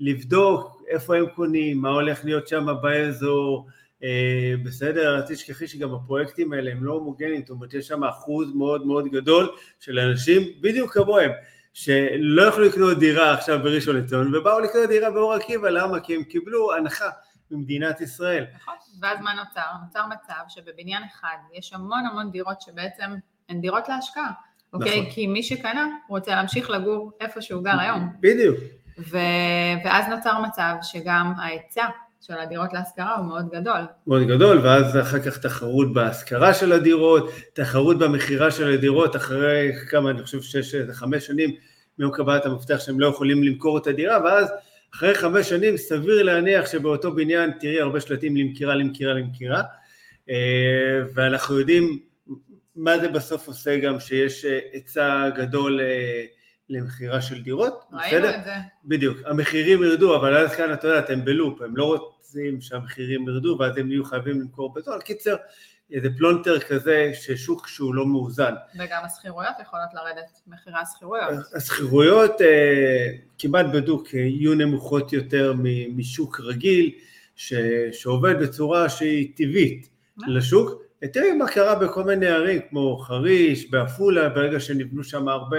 לבדוק 0.00 0.82
איפה 0.88 1.16
הם 1.16 1.26
קונים, 1.26 1.78
מה 1.78 1.88
הולך 1.88 2.24
להיות 2.24 2.48
שם 2.48 2.66
באזור, 2.82 3.68
אה, 4.02 4.54
בסדר, 4.64 5.16
אל 5.16 5.22
תשכחי 5.22 5.66
שגם 5.66 5.94
הפרויקטים 5.94 6.52
האלה 6.52 6.72
הם 6.72 6.84
לא 6.84 6.92
הומוגניים, 6.92 7.40
זאת 7.40 7.50
אומרת 7.50 7.74
יש 7.74 7.86
שם 7.86 8.04
אחוז 8.04 8.54
מאוד 8.54 8.86
מאוד 8.86 9.08
גדול 9.08 9.48
של 9.80 9.98
אנשים 9.98 10.42
בדיוק 10.60 10.94
כמוהם, 10.94 11.30
שלא 11.72 12.42
יכלו 12.42 12.64
לקנות 12.64 12.98
דירה 12.98 13.34
עכשיו 13.34 13.58
בראשון 13.62 13.96
לציון 13.96 14.34
ובאו 14.34 14.60
לקנות 14.60 14.88
דירה 14.88 15.10
באור 15.10 15.32
עקיבא, 15.32 15.68
למה? 15.68 16.00
כי 16.00 16.14
הם 16.14 16.24
קיבלו 16.24 16.74
הנחה 16.74 17.08
ממדינת 17.50 18.00
ישראל. 18.00 18.44
נכון, 18.54 18.74
ואז 19.00 19.18
מה 19.20 19.34
נוצר? 19.34 19.66
נוצר 19.84 20.06
מצב 20.06 20.42
שבבניין 20.48 21.02
אחד 21.12 21.36
יש 21.52 21.72
המון 21.72 22.06
המון 22.10 22.30
דירות 22.30 22.60
שבעצם 22.60 23.10
הן 23.48 23.60
דירות 23.60 23.88
להשקעה, 23.88 24.30
אוקיי? 24.72 25.00
נכון. 25.00 25.12
כי 25.12 25.26
מי 25.26 25.42
שקנה 25.42 25.88
רוצה 26.08 26.34
להמשיך 26.34 26.70
לגור 26.70 27.12
איפה 27.20 27.42
שהוא 27.42 27.64
גר 27.64 27.80
היום. 27.80 28.08
בדיוק. 28.20 28.56
ו... 28.98 29.18
ואז 29.84 30.04
נוצר 30.08 30.40
מצב 30.40 30.74
שגם 30.82 31.32
ההיצע 31.38 31.84
של 32.20 32.38
הדירות 32.38 32.72
להשכרה 32.72 33.16
הוא 33.16 33.26
מאוד 33.26 33.48
גדול. 33.52 33.80
מאוד 34.06 34.22
גדול, 34.22 34.58
ואז 34.58 34.98
אחר 34.98 35.18
כך 35.18 35.38
תחרות 35.38 35.92
בהשכרה 35.92 36.54
של 36.54 36.72
הדירות, 36.72 37.30
תחרות 37.52 37.98
במכירה 37.98 38.50
של 38.50 38.72
הדירות, 38.72 39.16
אחרי 39.16 39.72
כמה, 39.90 40.10
אני 40.10 40.22
חושב 40.22 40.42
שש, 40.42 40.74
חמש 40.92 41.26
שנים 41.26 41.50
מיום 41.98 42.12
קבלת 42.12 42.46
המפתח 42.46 42.80
שהם 42.80 43.00
לא 43.00 43.06
יכולים 43.06 43.44
למכור 43.44 43.78
את 43.78 43.86
הדירה, 43.86 44.24
ואז 44.24 44.52
אחרי 44.94 45.14
חמש 45.14 45.48
שנים 45.48 45.76
סביר 45.76 46.22
להניח 46.22 46.66
שבאותו 46.66 47.14
בניין 47.14 47.50
תראי 47.60 47.80
הרבה 47.80 48.00
שלטים 48.00 48.36
למכירה, 48.36 48.74
למכירה, 48.74 49.14
למכירה, 49.14 49.62
אה, 50.30 51.00
ואנחנו 51.14 51.58
יודעים 51.58 51.98
מה 52.76 52.98
זה 52.98 53.08
בסוף 53.08 53.48
עושה 53.48 53.78
גם 53.78 54.00
שיש 54.00 54.44
אה, 54.44 54.58
היצע 54.72 55.28
גדול 55.36 55.80
אה, 55.80 56.24
למכירה 56.68 57.22
של 57.22 57.42
דירות, 57.42 57.84
ראינו 57.92 58.28
את 58.28 58.44
זה. 58.44 58.54
בדיוק, 58.84 59.18
המחירים 59.26 59.82
ירדו, 59.82 60.16
אבל 60.16 60.36
אז 60.36 60.54
כאן 60.54 60.72
אתה 60.72 60.88
יודע, 60.88 60.98
אתם 60.98 61.24
בלופ, 61.24 61.62
הם 61.62 61.76
לא 61.76 61.84
רוצים 61.84 62.60
שהמחירים 62.60 63.28
ירדו 63.28 63.56
ואז 63.60 63.76
הם 63.76 63.90
יהיו 63.90 64.04
חייבים 64.04 64.40
למכור 64.40 64.74
בזול, 64.74 65.00
קיצר, 65.00 65.36
איזה 65.92 66.08
פלונטר 66.16 66.60
כזה 66.60 67.10
ששוק 67.14 67.68
שהוא 67.68 67.94
לא 67.94 68.06
מאוזן. 68.06 68.54
וגם 68.74 69.02
השכירויות 69.04 69.54
יכולות 69.62 69.88
לרדת, 69.94 70.40
מחירי 70.46 70.76
השכירויות. 70.82 71.28
השכירויות 71.54 72.40
אה, 72.40 73.06
כמעט 73.38 73.66
בדוק 73.66 74.14
יהיו 74.14 74.54
נמוכות 74.54 75.12
יותר 75.12 75.54
משוק 75.94 76.40
רגיל, 76.40 76.90
ש, 77.36 77.54
שעובד 77.92 78.42
בצורה 78.42 78.88
שהיא 78.88 79.32
טבעית 79.36 79.88
לשוק. 80.26 80.84
תראי 81.12 81.32
מה 81.32 81.48
קרה 81.48 81.74
בכל 81.74 82.04
מיני 82.04 82.26
ערים 82.26 82.60
כמו 82.70 82.98
חריש, 82.98 83.70
בעפולה, 83.70 84.28
ברגע 84.28 84.60
שנבנו 84.60 85.04
שם 85.04 85.28
הרבה 85.28 85.58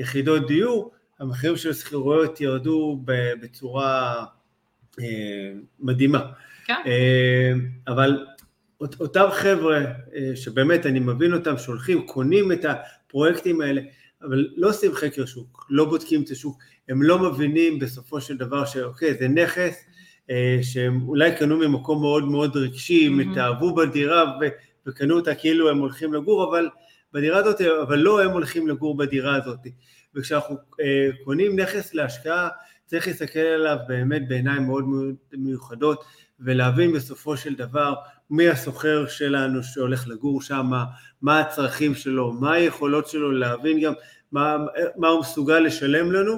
יחידות 0.00 0.46
דיור, 0.46 0.92
המחירים 1.20 1.56
של 1.56 1.70
השכירויות 1.70 2.40
ירדו 2.40 3.00
בצורה 3.40 4.24
אה, 5.00 5.52
מדהימה. 5.80 6.20
כן. 6.64 6.74
אה, 6.86 7.52
אבל 7.88 8.26
אותם 9.00 9.26
חבר'ה 9.30 9.84
אה, 10.14 10.36
שבאמת 10.36 10.86
אני 10.86 11.00
מבין 11.00 11.34
אותם, 11.34 11.58
שהולכים, 11.58 12.06
קונים 12.06 12.52
את 12.52 12.64
הפרויקטים 12.64 13.60
האלה, 13.60 13.80
אבל 14.22 14.48
לא 14.56 14.68
עושים 14.68 14.94
חקר 14.94 15.26
שוק, 15.26 15.66
לא 15.70 15.84
בודקים 15.84 16.22
את 16.22 16.30
השוק, 16.30 16.58
הם 16.88 17.02
לא 17.02 17.18
מבינים 17.18 17.78
בסופו 17.78 18.20
של 18.20 18.36
דבר 18.36 18.64
שאוקיי, 18.64 19.14
זה 19.14 19.28
נכס 19.28 19.84
שהם 20.62 21.08
אולי 21.08 21.36
קנו 21.36 21.56
ממקום 21.56 22.00
מאוד 22.00 22.24
מאוד 22.24 22.56
רגשי, 22.56 23.06
הם 23.06 23.20
mm-hmm. 23.20 23.32
התאהבו 23.32 23.74
בדירה 23.74 24.38
וקנו 24.86 25.16
אותה 25.16 25.34
כאילו 25.34 25.70
הם 25.70 25.78
הולכים 25.78 26.14
לגור, 26.14 26.50
אבל 26.50 26.68
בדירה 27.12 27.38
הזאת, 27.38 27.60
אבל 27.60 27.98
לא 27.98 28.22
הם 28.22 28.30
הולכים 28.30 28.68
לגור 28.68 28.96
בדירה 28.96 29.36
הזאת. 29.36 29.60
וכשאנחנו 30.14 30.56
אה, 30.80 31.08
קונים 31.24 31.60
נכס 31.60 31.94
להשקעה, 31.94 32.48
צריך 32.86 33.06
להסתכל 33.06 33.38
עליו 33.38 33.76
באמת 33.88 34.28
בעיניים 34.28 34.62
מאוד 34.62 34.84
מיוחדות, 35.32 36.04
ולהבין 36.40 36.92
בסופו 36.92 37.36
של 37.36 37.54
דבר 37.54 37.94
מי 38.30 38.48
הסוחר 38.48 39.06
שלנו 39.06 39.62
שהולך 39.62 40.08
לגור 40.08 40.42
שם, 40.42 40.70
מה 41.22 41.40
הצרכים 41.40 41.94
שלו, 41.94 42.32
מה 42.32 42.52
היכולות 42.52 43.08
שלו, 43.08 43.32
להבין 43.32 43.80
גם 43.80 43.92
מה, 44.32 44.56
מה 44.96 45.08
הוא 45.08 45.20
מסוגל 45.20 45.58
לשלם 45.58 46.12
לנו, 46.12 46.36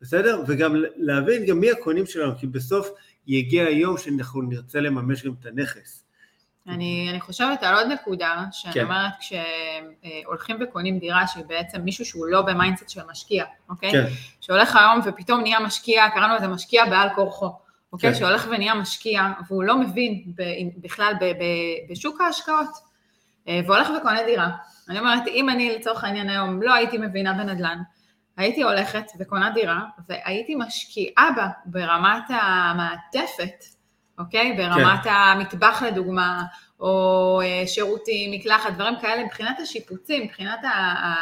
בסדר? 0.00 0.42
וגם 0.46 0.76
להבין 0.96 1.46
גם 1.46 1.60
מי 1.60 1.70
הקונים 1.70 2.06
שלנו, 2.06 2.38
כי 2.38 2.46
בסוף 2.46 2.88
יגיע 3.26 3.64
היום 3.64 3.98
שאנחנו 3.98 4.42
נרצה 4.42 4.80
לממש 4.80 5.26
גם 5.26 5.32
את 5.40 5.46
הנכס. 5.46 6.03
אני, 6.68 7.06
אני 7.10 7.20
חושבת 7.20 7.62
על 7.62 7.74
עוד 7.74 7.86
נקודה, 7.86 8.44
שאני 8.52 8.74
כן. 8.74 8.82
אומרת 8.82 9.12
כשהולכים 9.20 10.56
וקונים 10.60 10.98
דירה 10.98 11.26
שהיא 11.26 11.44
בעצם 11.44 11.80
מישהו 11.80 12.04
שהוא 12.04 12.26
לא 12.26 12.42
ב 12.42 12.48
mindset 12.48 12.88
של 12.88 13.00
משקיע, 13.10 13.44
אוקיי? 13.68 13.92
כן. 13.92 14.04
שהולך 14.40 14.76
היום 14.76 15.00
ופתאום 15.04 15.40
נהיה 15.40 15.60
משקיע, 15.60 16.08
קראנו 16.14 16.34
לזה 16.34 16.48
משקיע 16.48 16.84
בעל 16.86 17.08
כורחו, 17.14 17.52
אוקיי? 17.92 18.12
כן. 18.12 18.18
שהולך 18.18 18.48
ונהיה 18.50 18.74
משקיע 18.74 19.22
והוא 19.48 19.64
לא 19.64 19.76
מבין 19.78 20.24
בכלל 20.76 21.12
בשוק 21.90 22.20
ההשקעות, 22.20 22.70
אה, 23.48 23.60
והולך 23.66 23.88
וקונה 23.98 24.22
דירה. 24.26 24.50
אני 24.88 24.98
אומרת, 24.98 25.26
אם 25.26 25.48
אני 25.48 25.76
לצורך 25.78 26.04
העניין 26.04 26.30
היום 26.30 26.62
לא 26.62 26.74
הייתי 26.74 26.98
מבינה 26.98 27.32
בנדל"ן, 27.32 27.78
הייתי 28.36 28.62
הולכת 28.62 29.04
וקונה 29.18 29.50
דירה 29.50 29.80
והייתי 30.08 30.54
משקיעה 30.54 31.30
בה 31.36 31.48
ברמת 31.66 32.24
המעטפת, 32.28 33.64
אוקיי? 34.18 34.52
ברמת 34.56 35.04
כן. 35.04 35.10
המטבח 35.10 35.82
לדוגמה, 35.86 36.42
או 36.80 37.40
אה, 37.44 37.66
שירותים, 37.66 38.30
מקלחת, 38.30 38.72
דברים 38.72 38.94
כאלה, 39.00 39.24
מבחינת 39.24 39.60
השיפוצים, 39.60 40.22
מבחינת 40.22 40.64
ה... 40.64 40.68
ה 40.68 41.14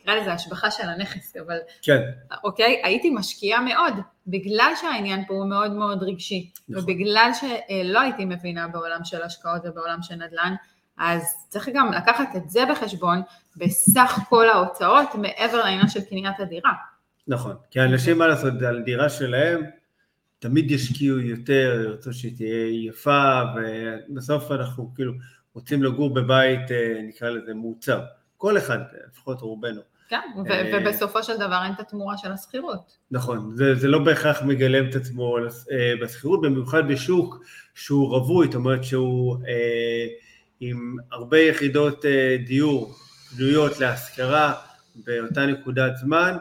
נקרא 0.00 0.14
לזה 0.14 0.32
השבחה 0.32 0.70
של 0.70 0.88
הנכס, 0.88 1.36
אבל... 1.36 1.58
כן. 1.82 2.00
אוקיי? 2.44 2.80
הייתי 2.84 3.10
משקיעה 3.10 3.60
מאוד, 3.60 3.94
בגלל 4.26 4.72
שהעניין 4.80 5.24
פה 5.26 5.34
הוא 5.34 5.46
מאוד 5.46 5.72
מאוד 5.72 6.02
רגשי, 6.02 6.50
נכון. 6.68 6.82
ובגלל 6.82 7.30
שלא 7.40 8.00
הייתי 8.00 8.24
מבינה 8.24 8.68
בעולם 8.68 9.04
של 9.04 9.22
השקעות 9.22 9.62
ובעולם 9.64 10.02
של 10.02 10.14
נדל"ן, 10.14 10.54
אז 10.98 11.46
צריך 11.48 11.68
גם 11.74 11.92
לקחת 11.92 12.36
את 12.36 12.50
זה 12.50 12.60
בחשבון 12.70 13.22
בסך 13.56 14.18
כל 14.28 14.48
ההוצאות 14.48 15.14
מעבר 15.14 15.58
לעניין 15.58 15.88
של 15.88 16.00
קניית 16.00 16.40
הדירה. 16.40 16.72
נכון, 17.28 17.56
כי 17.70 17.80
אנשים, 17.80 18.18
מה 18.18 18.26
לעשות, 18.26 18.62
על 18.68 18.82
דירה 18.82 19.08
שלהם, 19.08 19.62
תמיד 20.48 20.70
ישקיעו 20.70 21.18
יותר, 21.18 21.82
ירצו 21.84 22.12
שהיא 22.12 22.36
תהיה 22.36 22.88
יפה, 22.88 23.42
ובסוף 23.56 24.52
אנחנו 24.52 24.94
כאילו 24.94 25.12
רוצים 25.54 25.82
לגור 25.82 26.14
בבית, 26.14 26.70
אה, 26.70 27.00
נקרא 27.08 27.30
לזה 27.30 27.54
מעוצב. 27.54 28.00
כל 28.36 28.58
אחד, 28.58 28.78
לפחות 29.12 29.40
רובנו. 29.40 29.80
כן, 30.08 30.20
ו- 30.46 30.50
אה, 30.50 30.78
ובסופו 30.80 31.22
של 31.22 31.36
דבר 31.36 31.60
אין 31.64 31.72
את 31.72 31.80
התמורה 31.80 32.18
של 32.18 32.32
השכירות. 32.32 32.96
נכון, 33.10 33.56
זה, 33.56 33.74
זה 33.74 33.88
לא 33.88 33.98
בהכרח 33.98 34.42
מגלם 34.42 34.90
את 34.90 34.94
עצמו 34.94 35.38
אה, 35.38 35.44
בשכירות, 36.02 36.42
במיוחד 36.42 36.88
בשוק 36.88 37.44
שהוא 37.74 38.08
רווי, 38.08 38.46
זאת 38.46 38.54
אומרת 38.54 38.84
שהוא 38.84 39.36
אה, 39.48 40.06
עם 40.60 40.96
הרבה 41.12 41.38
יחידות 41.38 42.04
אה, 42.04 42.36
דיור 42.46 42.94
בנויות 43.36 43.80
להשכרה, 43.80 44.54
באותה 45.04 45.46
נקודת 45.46 45.96
זמן. 45.96 46.36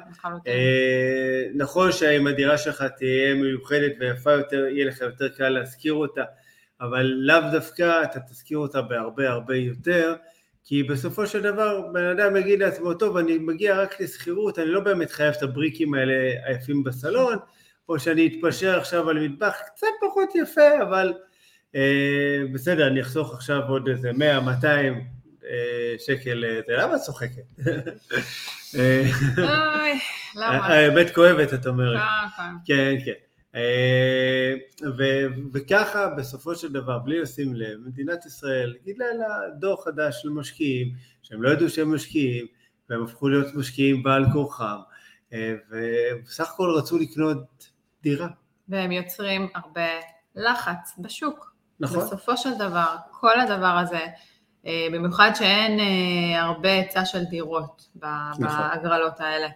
אה, 0.48 1.44
נכון 1.56 1.92
שאם 1.92 2.28
הדירה 2.28 2.58
שלך 2.58 2.84
תהיה 2.98 3.34
מיוחדת 3.34 3.92
ויפה 4.00 4.32
יותר, 4.32 4.66
יהיה 4.66 4.86
לך 4.86 5.02
יותר 5.02 5.30
קל 5.30 5.50
להשכיר 5.50 5.94
אותה, 5.94 6.24
אבל 6.82 7.06
לאו 7.18 7.42
דווקא 7.52 8.04
אתה 8.04 8.20
תשכיר 8.20 8.58
אותה 8.58 8.82
בהרבה 8.82 9.30
הרבה 9.30 9.56
יותר, 9.56 10.16
כי 10.64 10.84
בסופו 10.84 11.28
של 11.28 11.42
דבר 11.42 11.82
בן 11.94 12.06
אדם 12.06 12.36
יגיד 12.36 12.60
לעצמו, 12.60 12.94
טוב, 12.94 13.18
אני 13.18 13.38
מגיע 13.38 13.82
רק 13.82 14.02
לשכירות, 14.02 14.60
אני 14.60 14.68
לא 14.68 14.80
באמת 14.80 15.12
חייב 15.12 15.34
את 15.38 15.44
הבריקים 15.44 15.94
האלה 15.94 16.14
היפים 16.46 16.84
בסלון, 16.84 17.38
או 17.90 18.00
שאני 18.00 18.28
אתפשר 18.28 18.78
עכשיו 18.80 19.10
על 19.10 19.28
מטבח 19.28 19.56
קצת 19.66 19.88
פחות 20.02 20.30
יפה, 20.36 20.82
אבל 20.82 21.14
אה, 21.76 22.42
בסדר, 22.54 22.88
אני 22.88 23.02
אחסוך 23.02 23.34
עכשיו 23.34 23.62
עוד 23.68 23.88
איזה 23.88 24.12
100, 24.14 24.40
200, 24.40 24.94
אה, 24.94 25.00
שקל, 26.00 26.46
אה, 26.46 26.60
למה 26.78 26.96
את 26.96 27.02
צוחקת? 27.02 27.44
האמת 30.38 31.16
כואבת, 31.16 31.54
את 31.54 31.68
אומרת. 31.68 32.02
כן, 32.66 32.96
כן. 33.06 33.12
וככה 35.54 36.10
בסופו 36.10 36.56
של 36.56 36.74
דבר, 36.74 37.00
בלי 37.00 37.22
לשים 37.22 37.56
לב, 37.56 37.80
מדינת 37.86 38.26
ישראל 38.26 38.76
גילה 38.84 39.06
לה 39.20 39.28
דור 39.60 39.84
חדש 39.84 40.22
של 40.22 40.30
משקיעים, 40.30 40.88
שהם 41.24 41.44
לא 41.44 41.50
ידעו 41.50 41.70
שהם 41.70 41.96
משקיעים, 41.96 42.46
והם 42.90 43.04
הפכו 43.04 43.30
להיות 43.30 43.56
משקיעים 43.56 44.04
בעל 44.04 44.26
כורחם, 44.34 44.78
ובסך 45.72 46.50
הכל 46.54 46.74
רצו 46.78 46.98
לקנות 46.98 47.70
דירה. 48.04 48.28
והם 48.70 48.92
יוצרים 48.92 49.48
הרבה 49.56 49.90
לחץ 50.36 50.96
בשוק. 51.00 51.56
נכון. 51.80 52.00
בסופו 52.00 52.38
של 52.38 52.54
דבר, 52.60 52.96
כל 53.12 53.40
הדבר 53.40 53.78
הזה, 53.82 53.96
אה, 53.96 54.08
במיוחד 54.66 55.32
שאין 55.36 55.80
אה, 55.80 56.42
הרבה 56.42 56.72
היצע 56.72 57.06
של 57.06 57.24
דירות 57.24 57.88
נכון. 57.96 58.58
בהגרלות 58.58 59.20
האלה. 59.20 59.48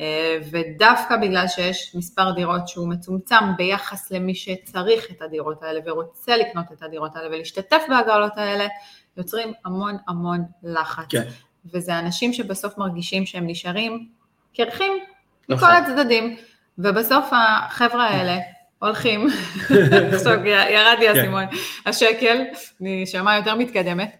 אה, 0.00 0.38
ודווקא 0.50 1.16
בגלל 1.16 1.48
שיש 1.48 1.94
מספר 1.94 2.32
דירות 2.32 2.68
שהוא 2.68 2.88
מצומצם 2.88 3.56
ביחס 3.56 4.10
למי 4.10 4.34
שצריך 4.34 5.10
את 5.10 5.22
הדירות 5.22 5.62
האלה 5.62 5.80
ורוצה 5.86 6.36
לקנות 6.36 6.64
את 6.72 6.82
הדירות 6.82 7.16
האלה 7.16 7.28
ולהשתתף 7.28 7.82
בהגרלות 7.88 8.36
האלה, 8.36 8.66
יוצרים 9.16 9.52
המון 9.64 9.96
המון 10.08 10.44
לחץ. 10.62 11.04
כן. 11.08 11.22
וזה 11.74 11.98
אנשים 11.98 12.32
שבסוף 12.32 12.78
מרגישים 12.78 13.26
שהם 13.26 13.46
נשארים 13.46 14.08
קרחים 14.54 14.92
נכון. 15.48 15.68
מכל 15.68 15.76
הצדדים, 15.76 16.36
ובסוף 16.78 17.30
החבר'ה 17.32 18.06
האלה 18.06 18.38
הולכים, 18.78 19.28
עכשיו 20.14 20.46
ירד 20.46 20.96
לי 20.98 21.08
כן. 21.08 21.16
האסימון, 21.16 21.44
השקל, 21.86 22.42
נשמע 22.80 23.36
יותר 23.36 23.54
מתקדמת, 23.54 24.16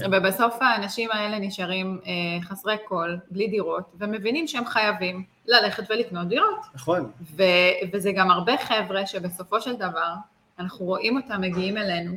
כן. 0.00 0.06
ובסוף 0.12 0.54
האנשים 0.60 1.10
האלה 1.12 1.38
נשארים 1.38 2.00
אה, 2.06 2.42
חסרי 2.42 2.76
קול, 2.88 3.18
בלי 3.30 3.48
דירות, 3.48 3.92
ומבינים 3.98 4.48
שהם 4.48 4.64
חייבים 4.66 5.24
ללכת 5.46 5.90
ולקנות 5.90 6.28
דירות. 6.28 6.60
נכון. 6.74 7.10
ו- 7.36 7.42
וזה 7.92 8.12
גם 8.12 8.30
הרבה 8.30 8.52
חבר'ה 8.58 9.06
שבסופו 9.06 9.60
של 9.60 9.76
דבר, 9.76 10.14
אנחנו 10.58 10.86
רואים 10.86 11.16
אותם 11.16 11.40
מגיעים 11.40 11.76
אלינו, 11.76 12.16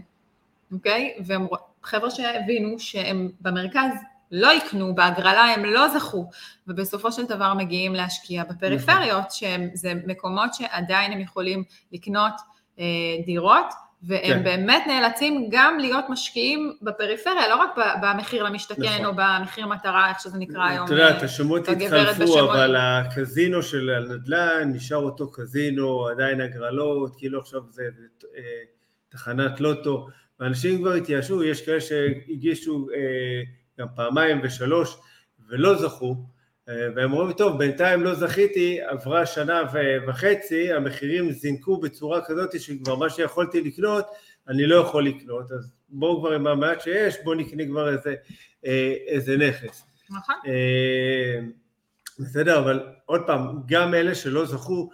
אוקיי? 0.71 1.13
והם 1.25 1.47
חבר'ה 1.83 2.11
שהבינו 2.11 2.79
שהם 2.79 3.29
במרכז 3.41 3.91
לא 4.31 4.53
יקנו, 4.53 4.95
בהגרלה 4.95 5.43
הם 5.43 5.65
לא 5.65 5.87
זכו, 5.87 6.29
ובסופו 6.67 7.11
של 7.11 7.25
דבר 7.25 7.53
מגיעים 7.53 7.95
להשקיע 7.95 8.43
בפריפריות, 8.43 9.17
נכון. 9.17 9.29
שזה 9.75 9.93
מקומות 10.07 10.53
שעדיין 10.53 11.11
הם 11.11 11.19
יכולים 11.19 11.63
לקנות 11.91 12.33
אה, 12.79 12.85
דירות, 13.25 13.73
והם 14.07 14.23
כן. 14.23 14.43
באמת 14.43 14.83
נאלצים 14.87 15.47
גם 15.51 15.77
להיות 15.79 16.05
משקיעים 16.09 16.73
בפריפריה, 16.81 17.49
לא 17.49 17.55
רק 17.55 17.69
במחיר 18.01 18.43
למשתכן 18.43 18.81
נכון. 18.81 19.05
או 19.05 19.11
במחיר 19.15 19.67
מטרה, 19.67 20.09
איך 20.09 20.19
שזה 20.19 20.37
נקרא 20.37 20.63
היום. 20.63 20.85
אתה 20.85 20.93
יודע, 20.93 21.07
השמות 21.07 21.67
התחלפו, 21.67 22.39
אבל 22.39 22.75
הקזינו 22.75 23.63
של 23.63 23.89
הנדל"ן 23.89 24.71
נשאר 24.73 24.97
אותו 24.97 25.31
קזינו, 25.31 26.07
עדיין 26.07 26.41
הגרלות, 26.41 27.15
כאילו 27.17 27.39
עכשיו 27.39 27.61
זה 27.69 27.83
אה, 28.37 28.41
תחנת 29.09 29.59
לוטו, 29.59 30.07
ואנשים 30.39 30.77
כבר 30.77 30.93
התייאשו, 30.93 31.43
יש 31.43 31.65
כאלה 31.65 31.81
שהגישו 31.81 32.87
אה, 32.95 33.41
גם 33.79 33.87
פעמיים 33.95 34.39
ושלוש 34.43 34.97
ולא 35.49 35.75
זכו, 35.75 36.11
אה, 36.11 36.34
והם 36.67 37.13
אומרים, 37.13 37.33
טוב, 37.33 37.57
בינתיים 37.57 38.03
לא 38.03 38.13
זכיתי, 38.13 38.81
עברה 38.81 39.25
שנה 39.25 39.61
וחצי, 40.07 40.73
המחירים 40.73 41.31
זינקו 41.31 41.77
בצורה 41.77 42.21
כזאת 42.25 42.61
שכבר 42.61 42.95
מה 42.95 43.09
שיכולתי 43.09 43.61
לקנות, 43.61 44.05
אני 44.47 44.65
לא 44.65 44.75
יכול 44.75 45.05
לקנות, 45.05 45.51
אז 45.51 45.71
בואו 45.89 46.19
כבר 46.19 46.31
עם 46.31 46.47
המעט 46.47 46.81
שיש, 46.81 47.15
בואו 47.23 47.35
נקנה 47.35 47.65
כבר 47.65 47.93
איזה, 47.93 48.15
אה, 48.65 48.93
איזה 49.07 49.37
נכס. 49.37 49.83
נכון. 50.09 50.35
אה, 50.47 51.39
בסדר, 52.19 52.59
אבל 52.59 52.83
עוד 53.05 53.21
פעם, 53.27 53.61
גם 53.65 53.93
אלה 53.93 54.15
שלא 54.15 54.45
זכו, 54.45 54.89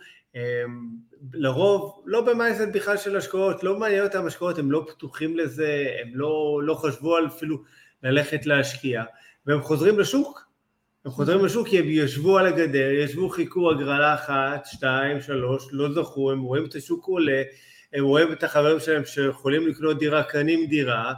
לרוב 1.34 2.03
לא 2.05 2.21
במייסט 2.21 2.67
בכלל 2.73 2.97
של 2.97 3.17
השקעות, 3.17 3.63
לא 3.63 3.79
מעניין 3.79 4.03
אותם 4.03 4.25
השקעות, 4.25 4.57
הם 4.57 4.71
לא 4.71 4.86
פתוחים 4.89 5.38
לזה, 5.38 5.88
הם 6.01 6.12
לא, 6.13 6.62
לא 6.63 6.73
חשבו 6.73 7.15
על 7.15 7.27
אפילו 7.27 7.63
ללכת 8.03 8.45
להשקיע, 8.45 9.03
והם 9.45 9.62
חוזרים 9.62 9.99
לשוק 9.99 10.50
הם 11.05 11.11
חוזרים 11.11 11.45
לשוק 11.45 11.67
כי 11.67 11.79
הם 11.79 11.85
ישבו 11.87 12.37
על 12.37 12.45
הגדר, 12.47 12.91
ישבו, 12.91 13.29
חיכו 13.29 13.71
הגרלה 13.71 14.13
אחת, 14.13 14.65
שתיים, 14.65 15.21
שלוש, 15.21 15.67
לא 15.71 15.93
זכו, 15.93 16.31
הם 16.31 16.41
רואים 16.41 16.65
את 16.65 16.75
השוק 16.75 17.05
עולה, 17.05 17.41
הם 17.93 18.03
רואים 18.03 18.33
את 18.33 18.43
החברים 18.43 18.79
שלהם 18.79 19.05
שיכולים 19.05 19.67
לקנות 19.67 19.99
דירה, 19.99 20.23
קנים 20.23 20.65
דירה, 20.65 21.13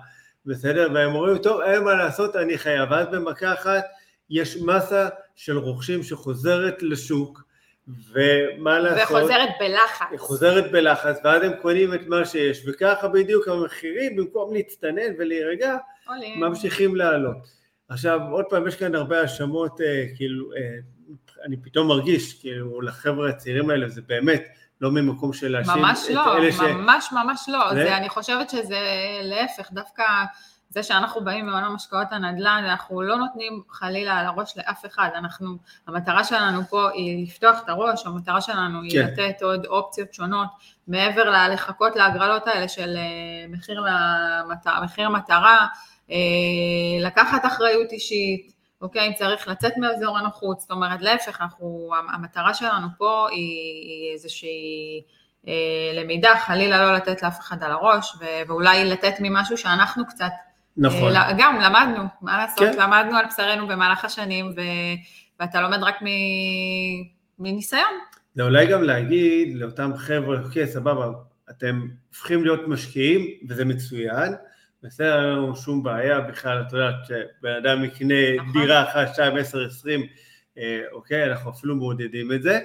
בסדר? 0.45 0.87
והם 0.93 1.15
אומרים, 1.15 1.37
טוב, 1.37 1.61
אין 1.61 1.83
מה 1.83 1.93
לעשות, 1.93 2.35
אני 2.35 2.57
חייב. 2.57 2.91
ואז 2.91 3.07
במכה 3.11 3.53
אחת 3.53 3.83
יש 4.29 4.57
מסה 4.57 5.09
של 5.35 5.57
רוכשים 5.57 6.03
שחוזרת 6.03 6.83
לשוק, 6.83 7.43
ומה 7.87 8.79
לעשות? 8.79 9.17
וחוזרת 9.17 9.49
בלחץ. 9.59 10.19
חוזרת 10.19 10.71
בלחץ, 10.71 11.19
ואז 11.23 11.43
הם 11.43 11.51
קונים 11.61 11.93
את 11.93 12.07
מה 12.07 12.25
שיש, 12.25 12.63
וככה 12.67 13.07
בדיוק 13.07 13.47
המחירים, 13.47 14.15
במקום 14.15 14.53
להצטנן 14.53 15.13
ולהירגע, 15.19 15.77
עולים. 16.07 16.39
ממשיכים 16.39 16.95
לעלות. 16.95 17.62
עכשיו, 17.93 18.19
עוד 18.32 18.45
פעם, 18.49 18.67
יש 18.67 18.75
כאן 18.75 18.95
הרבה 18.95 19.21
האשמות, 19.21 19.82
אה, 19.82 20.06
כאילו, 20.15 20.53
אה, 20.53 20.60
אני 21.45 21.58
פתאום 21.58 21.88
מרגיש, 21.88 22.41
כאילו, 22.41 22.82
לחבר'ה 22.82 23.29
הצעירים 23.29 23.69
האלה, 23.69 23.89
זה 23.89 24.01
באמת 24.08 24.43
לא 24.82 24.91
ממקום 24.91 25.34
של 25.34 25.51
להאשים 25.51 25.73
ממש 25.82 26.06
את 26.10 26.10
לא, 26.15 26.38
אלה 26.38 26.51
ש... 26.51 26.60
ממש 26.60 27.10
ממש 27.12 27.45
לא. 27.47 27.69
זה- 27.73 27.84
זה, 27.84 27.97
אני 27.97 28.10
חושבת 28.10 28.49
שזה 28.49 28.79
להפך, 29.23 29.71
דווקא 29.71 30.03
זה 30.69 30.84
שאנחנו 30.84 31.23
באים 31.23 31.45
מעולם 31.45 31.75
השקעות 31.75 32.08
הנדל"ן, 32.12 32.63
אנחנו 32.69 33.01
לא 33.01 33.17
נותנים 33.17 33.62
חלילה 33.69 34.13
על 34.13 34.25
הראש 34.25 34.58
לאף 34.58 34.86
אחד, 34.86 35.10
אנחנו, 35.15 35.58
המטרה 35.88 36.23
שלנו 36.23 36.62
פה 36.69 36.89
היא 36.93 37.23
לפתוח 37.27 37.60
את 37.63 37.69
הראש, 37.69 38.06
המטרה 38.06 38.41
שלנו 38.41 38.82
היא 38.82 38.91
כן. 38.91 39.08
לתת 39.08 39.41
עוד 39.41 39.65
אופציות 39.65 40.13
שונות, 40.13 40.47
מעבר 40.88 41.29
ללחכות 41.29 41.95
להגרלות 41.95 42.47
האלה 42.47 42.67
של 42.67 42.97
אה, 42.97 43.47
מחיר, 43.49 43.86
למטרה, 43.86 44.82
מחיר 44.84 45.10
מטרה, 45.10 45.67
לקחת 46.99 47.45
אחריות 47.45 47.91
אישית, 47.91 48.53
אוקיי, 48.81 49.07
אם 49.07 49.13
צריך 49.13 49.47
לצאת 49.47 49.77
מאזור 49.77 50.17
הנוחות, 50.17 50.59
זאת 50.59 50.71
אומרת, 50.71 51.01
להפך, 51.01 51.41
אנחנו, 51.41 51.89
המטרה 52.13 52.53
שלנו 52.53 52.87
פה 52.97 53.27
היא, 53.31 54.13
איזושהי 54.13 55.01
אה, 55.47 56.01
למידה, 56.01 56.37
חלילה 56.45 56.85
לא 56.85 56.95
לתת 56.95 57.23
לאף 57.23 57.39
אחד 57.39 57.63
על 57.63 57.71
הראש, 57.71 58.15
ו- 58.19 58.47
ואולי 58.47 58.85
לתת 58.85 59.13
ממשהו 59.19 59.57
שאנחנו 59.57 60.07
קצת, 60.07 60.31
נכון. 60.77 61.15
אה, 61.15 61.33
גם 61.37 61.59
למדנו, 61.61 62.03
מה 62.21 62.37
לעשות, 62.37 62.59
כן. 62.59 62.79
למדנו 62.79 63.17
על 63.17 63.25
בשרנו 63.25 63.67
במהלך 63.67 64.05
השנים, 64.05 64.45
ו- 64.55 64.61
ואתה 65.39 65.61
לומד 65.61 65.83
רק 65.83 65.95
מ- 66.01 67.03
מניסיון. 67.39 67.93
זה 68.35 68.43
אולי 68.43 68.67
גם 68.67 68.83
להגיד 68.83 69.55
לאותם 69.55 69.91
חבר'ה, 69.97 70.37
אוקיי, 70.43 70.67
סבבה, 70.67 71.07
אתם 71.49 71.81
הופכים 72.09 72.43
להיות 72.43 72.67
משקיעים, 72.67 73.27
וזה 73.49 73.65
מצוין, 73.65 74.33
בסדר, 74.83 75.19
אין 75.19 75.29
לנו 75.29 75.55
שום 75.55 75.83
בעיה 75.83 76.21
בכלל, 76.21 76.63
את 76.67 76.73
יודעת, 76.73 76.95
שבן 77.07 77.55
אדם 77.55 77.83
יקנה 77.83 78.35
נכון. 78.35 78.61
דירה 78.61 78.83
אחת, 78.83 79.13
שתיים, 79.13 79.37
עשר, 79.37 79.65
עשרים, 79.65 80.07
אה, 80.57 80.81
אוקיי, 80.91 81.31
אנחנו 81.31 81.51
אפילו 81.51 81.75
מעודדים 81.75 82.31
את 82.31 82.41
זה, 82.41 82.59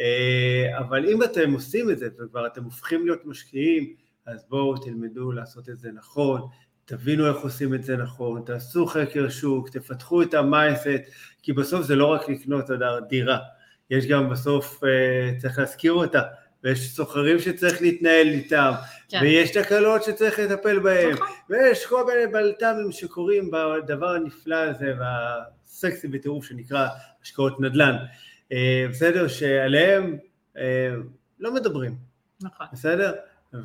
אה, 0.00 0.78
אבל 0.78 1.08
אם 1.08 1.22
אתם 1.22 1.52
עושים 1.52 1.90
את 1.90 1.98
זה, 1.98 2.08
וכבר 2.18 2.46
אתם 2.46 2.64
הופכים 2.64 3.04
להיות 3.04 3.24
משקיעים, 3.24 3.94
אז 4.26 4.44
בואו 4.48 4.76
תלמדו 4.76 5.32
לעשות 5.32 5.68
את 5.68 5.78
זה 5.78 5.92
נכון, 5.92 6.40
תבינו 6.84 7.28
איך 7.28 7.36
עושים 7.36 7.74
את 7.74 7.84
זה 7.84 7.96
נכון, 7.96 8.42
תעשו 8.46 8.86
חקר 8.86 9.28
שוק, 9.28 9.68
תפתחו 9.68 10.22
את 10.22 10.34
ה 10.34 10.40
mindset, 10.40 10.88
כי 11.42 11.52
בסוף 11.52 11.82
זה 11.82 11.96
לא 11.96 12.06
רק 12.06 12.28
לקנות, 12.28 12.64
אתה 12.64 12.72
יודע, 12.72 13.00
דירה, 13.00 13.38
יש 13.90 14.06
גם 14.06 14.28
בסוף, 14.28 14.84
אה, 14.84 15.30
צריך 15.38 15.58
להזכיר 15.58 15.92
אותה, 15.92 16.22
ויש 16.64 16.94
סוחרים 16.96 17.38
שצריך 17.38 17.82
להתנהל 17.82 18.28
איתם, 18.28 18.72
כן. 19.08 19.18
ויש 19.22 19.50
תקלות 19.50 20.02
שצריך 20.02 20.38
לטפל 20.38 20.78
בהם, 20.78 21.10
נכון. 21.10 21.26
ויש 21.50 21.86
כל 21.86 22.06
מיני 22.06 22.32
בלת"מים 22.32 22.92
שקורים 22.92 23.50
בדבר 23.50 24.10
הנפלא 24.10 24.56
הזה 24.56 24.92
והסקסי 24.98 26.08
בטירוף 26.08 26.44
שנקרא 26.44 26.88
השקעות 27.22 27.60
נדל"ן. 27.60 27.96
אה, 28.52 28.86
בסדר? 28.90 29.28
שעליהם 29.28 30.16
אה, 30.56 30.94
לא 31.40 31.54
מדברים, 31.54 31.96
נכון. 32.42 32.66
בסדר? 32.72 33.12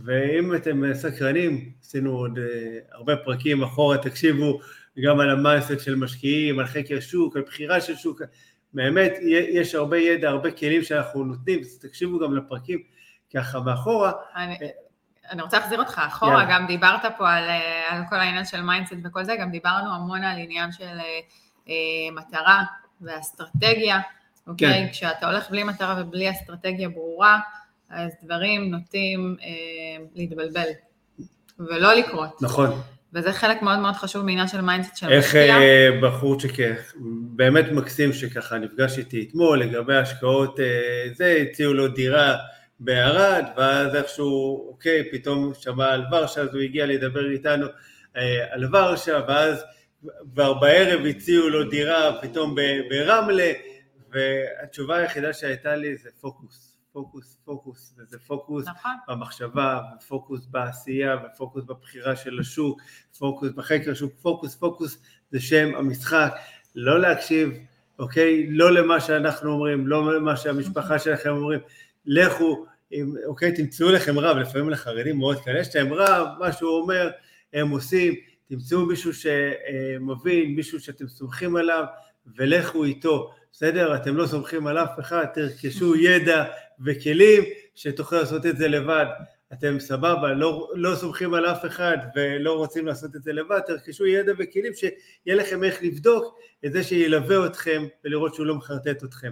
ואם 0.05 0.55
אתם 0.55 0.93
סקרנים, 0.93 1.71
עשינו 1.81 2.17
עוד 2.17 2.39
אה, 2.39 2.79
הרבה 2.91 3.15
פרקים 3.15 3.63
אחורה, 3.63 3.97
תקשיבו 3.97 4.59
גם 5.03 5.19
על 5.19 5.29
ה 5.29 5.36
mindset 5.36 5.79
של 5.79 5.95
משקיעים, 5.95 6.59
על 6.59 6.65
חקר 6.65 6.99
שוק, 6.99 7.35
על 7.35 7.41
בחירה 7.41 7.81
של 7.81 7.95
שוק, 7.95 8.21
באמת 8.73 9.13
יש 9.49 9.75
הרבה 9.75 9.97
ידע, 9.97 10.29
הרבה 10.29 10.51
כלים 10.51 10.83
שאנחנו 10.83 11.23
נותנים, 11.23 11.59
אז 11.59 11.79
תקשיבו 11.79 12.19
גם 12.19 12.35
לפרקים 12.35 12.79
ככה 13.35 13.59
מאחורה. 13.59 14.11
אני, 14.35 14.57
אני 15.29 15.41
רוצה 15.41 15.59
להחזיר 15.59 15.79
אותך 15.79 16.01
אחורה, 16.07 16.31
יאללה. 16.31 16.55
גם 16.55 16.67
דיברת 16.67 17.01
פה 17.17 17.29
על, 17.29 17.49
אה, 17.49 17.83
על 17.89 18.01
כל 18.09 18.15
העניין 18.15 18.45
של 18.45 18.61
mindset 18.61 18.93
וכל 19.03 19.23
זה, 19.23 19.35
גם 19.39 19.51
דיברנו 19.51 19.95
המון 19.95 20.23
על 20.23 20.37
עניין 20.37 20.71
של 20.71 20.83
אה, 20.83 21.19
אה, 21.69 22.11
מטרה 22.15 22.63
ואסטרטגיה, 23.01 23.99
אוקיי? 24.47 24.85
כן. 24.85 24.91
כשאתה 24.91 25.29
הולך 25.29 25.49
בלי 25.49 25.63
מטרה 25.63 26.01
ובלי 26.01 26.31
אסטרטגיה 26.31 26.89
ברורה, 26.89 27.39
אז 27.89 28.11
דברים 28.23 28.71
נוטים 28.71 29.35
אה, 29.41 30.05
להתבלבל 30.15 30.67
ולא 31.59 31.93
לקרות. 31.93 32.41
נכון. 32.41 32.69
וזה 33.13 33.33
חלק 33.33 33.61
מאוד 33.61 33.79
מאוד 33.79 33.93
חשוב 33.93 34.25
מעניין 34.25 34.47
של 34.47 34.61
mindset 34.61 34.97
של 34.97 35.09
איך 35.09 35.25
משקיע. 35.25 35.55
בחור'צ'יק 36.01 36.59
אה, 36.59 36.73
באמת 37.35 37.65
מקסים 37.71 38.13
שככה 38.13 38.57
נפגש 38.57 38.97
איתי 38.97 39.27
אתמול 39.29 39.59
לגבי 39.59 39.95
השקעות 39.95 40.59
אה, 40.59 40.65
זה, 41.13 41.45
הציעו 41.49 41.73
לו 41.73 41.87
דירה 41.87 42.35
בערד, 42.79 43.45
ואז 43.57 43.95
איכשהו, 43.95 44.67
אוקיי, 44.69 45.11
פתאום 45.11 45.51
שמע 45.59 45.93
על 45.93 46.03
ורשה, 46.11 46.41
אז 46.41 46.53
הוא 46.53 46.61
הגיע 46.61 46.85
לדבר 46.85 47.31
איתנו 47.31 47.67
אה, 48.17 48.45
על 48.51 48.75
ורשה, 48.75 49.19
ואז 49.27 49.63
כבר 50.33 50.53
בערב 50.53 51.05
הציעו 51.05 51.49
לו 51.49 51.69
דירה 51.69 52.21
פתאום 52.21 52.55
ברמלה, 52.89 53.51
והתשובה 54.11 54.97
היחידה 54.97 55.33
שהייתה 55.33 55.75
לי 55.75 55.97
זה 55.97 56.09
פוקוס, 56.21 56.68
פוקוס, 56.99 57.37
פוקוס, 57.45 57.95
וזה 57.97 58.19
פוקוס 58.19 58.67
נכון, 58.67 58.91
במחשבה, 59.07 59.79
פוקוס 60.07 60.45
בעשייה, 60.45 61.15
ופוקוס 61.25 61.63
בבחירה 61.63 62.15
של 62.15 62.39
השוק, 62.39 62.81
פוקוס 63.17 63.49
בחקר 63.55 63.91
השוק, 63.91 64.13
פוקוס, 64.21 64.55
פוקוס 64.55 65.01
זה 65.31 65.39
שם 65.39 65.75
המשחק, 65.77 66.33
לא 66.75 66.99
להקשיב, 66.99 67.49
אוקיי? 67.99 68.47
לא 68.49 68.71
למה 68.71 68.99
שאנחנו 68.99 69.51
אומרים, 69.51 69.87
לא 69.87 70.15
למה 70.15 70.37
שהמשפחה 70.37 70.99
שלכם 70.99 71.29
אומרים, 71.29 71.59
לכו, 72.05 72.65
אם, 72.91 73.13
אוקיי, 73.27 73.51
תמצאו 73.55 73.91
לכם 73.91 74.19
רב, 74.19 74.37
לפעמים 74.37 74.69
לחרדים 74.69 75.17
מאוד 75.17 75.43
קל, 75.43 75.57
יש 75.57 75.75
להם 75.75 75.93
רב, 75.93 76.27
מה 76.39 76.51
שהוא 76.51 76.81
אומר, 76.81 77.09
הם 77.53 77.69
עושים, 77.69 78.13
תמצאו 78.49 78.85
מישהו 78.85 79.11
שמבין, 79.13 80.55
מישהו 80.55 80.79
שאתם 80.79 81.07
סומכים 81.07 81.55
עליו, 81.55 81.83
ולכו 82.37 82.83
איתו, 82.83 83.31
בסדר? 83.51 83.95
אתם 83.95 84.17
לא 84.17 84.27
סומכים 84.27 84.67
על 84.67 84.77
אף 84.77 84.99
אחד, 84.99 85.25
תרכשו 85.33 85.95
ידע 85.95 86.45
וכלים 86.85 87.43
שתוכלו 87.75 88.19
לעשות 88.19 88.45
את 88.45 88.57
זה 88.57 88.67
לבד. 88.67 89.05
אתם 89.53 89.79
סבבה, 89.79 90.33
לא, 90.33 90.69
לא 90.75 90.95
סומכים 90.95 91.33
על 91.33 91.45
אף 91.45 91.65
אחד 91.65 91.97
ולא 92.15 92.53
רוצים 92.53 92.87
לעשות 92.87 93.15
את 93.15 93.23
זה 93.23 93.33
לבד, 93.33 93.59
תרכשו 93.59 94.05
ידע 94.05 94.31
וכלים 94.37 94.73
שיהיה 94.73 95.35
לכם 95.35 95.63
איך 95.63 95.83
לבדוק 95.83 96.39
את 96.65 96.71
זה 96.71 96.83
שילווה 96.83 97.45
אתכם 97.45 97.85
ולראות 98.03 98.35
שהוא 98.35 98.45
לא 98.45 98.55
מחרטט 98.55 99.03
אתכם. 99.03 99.31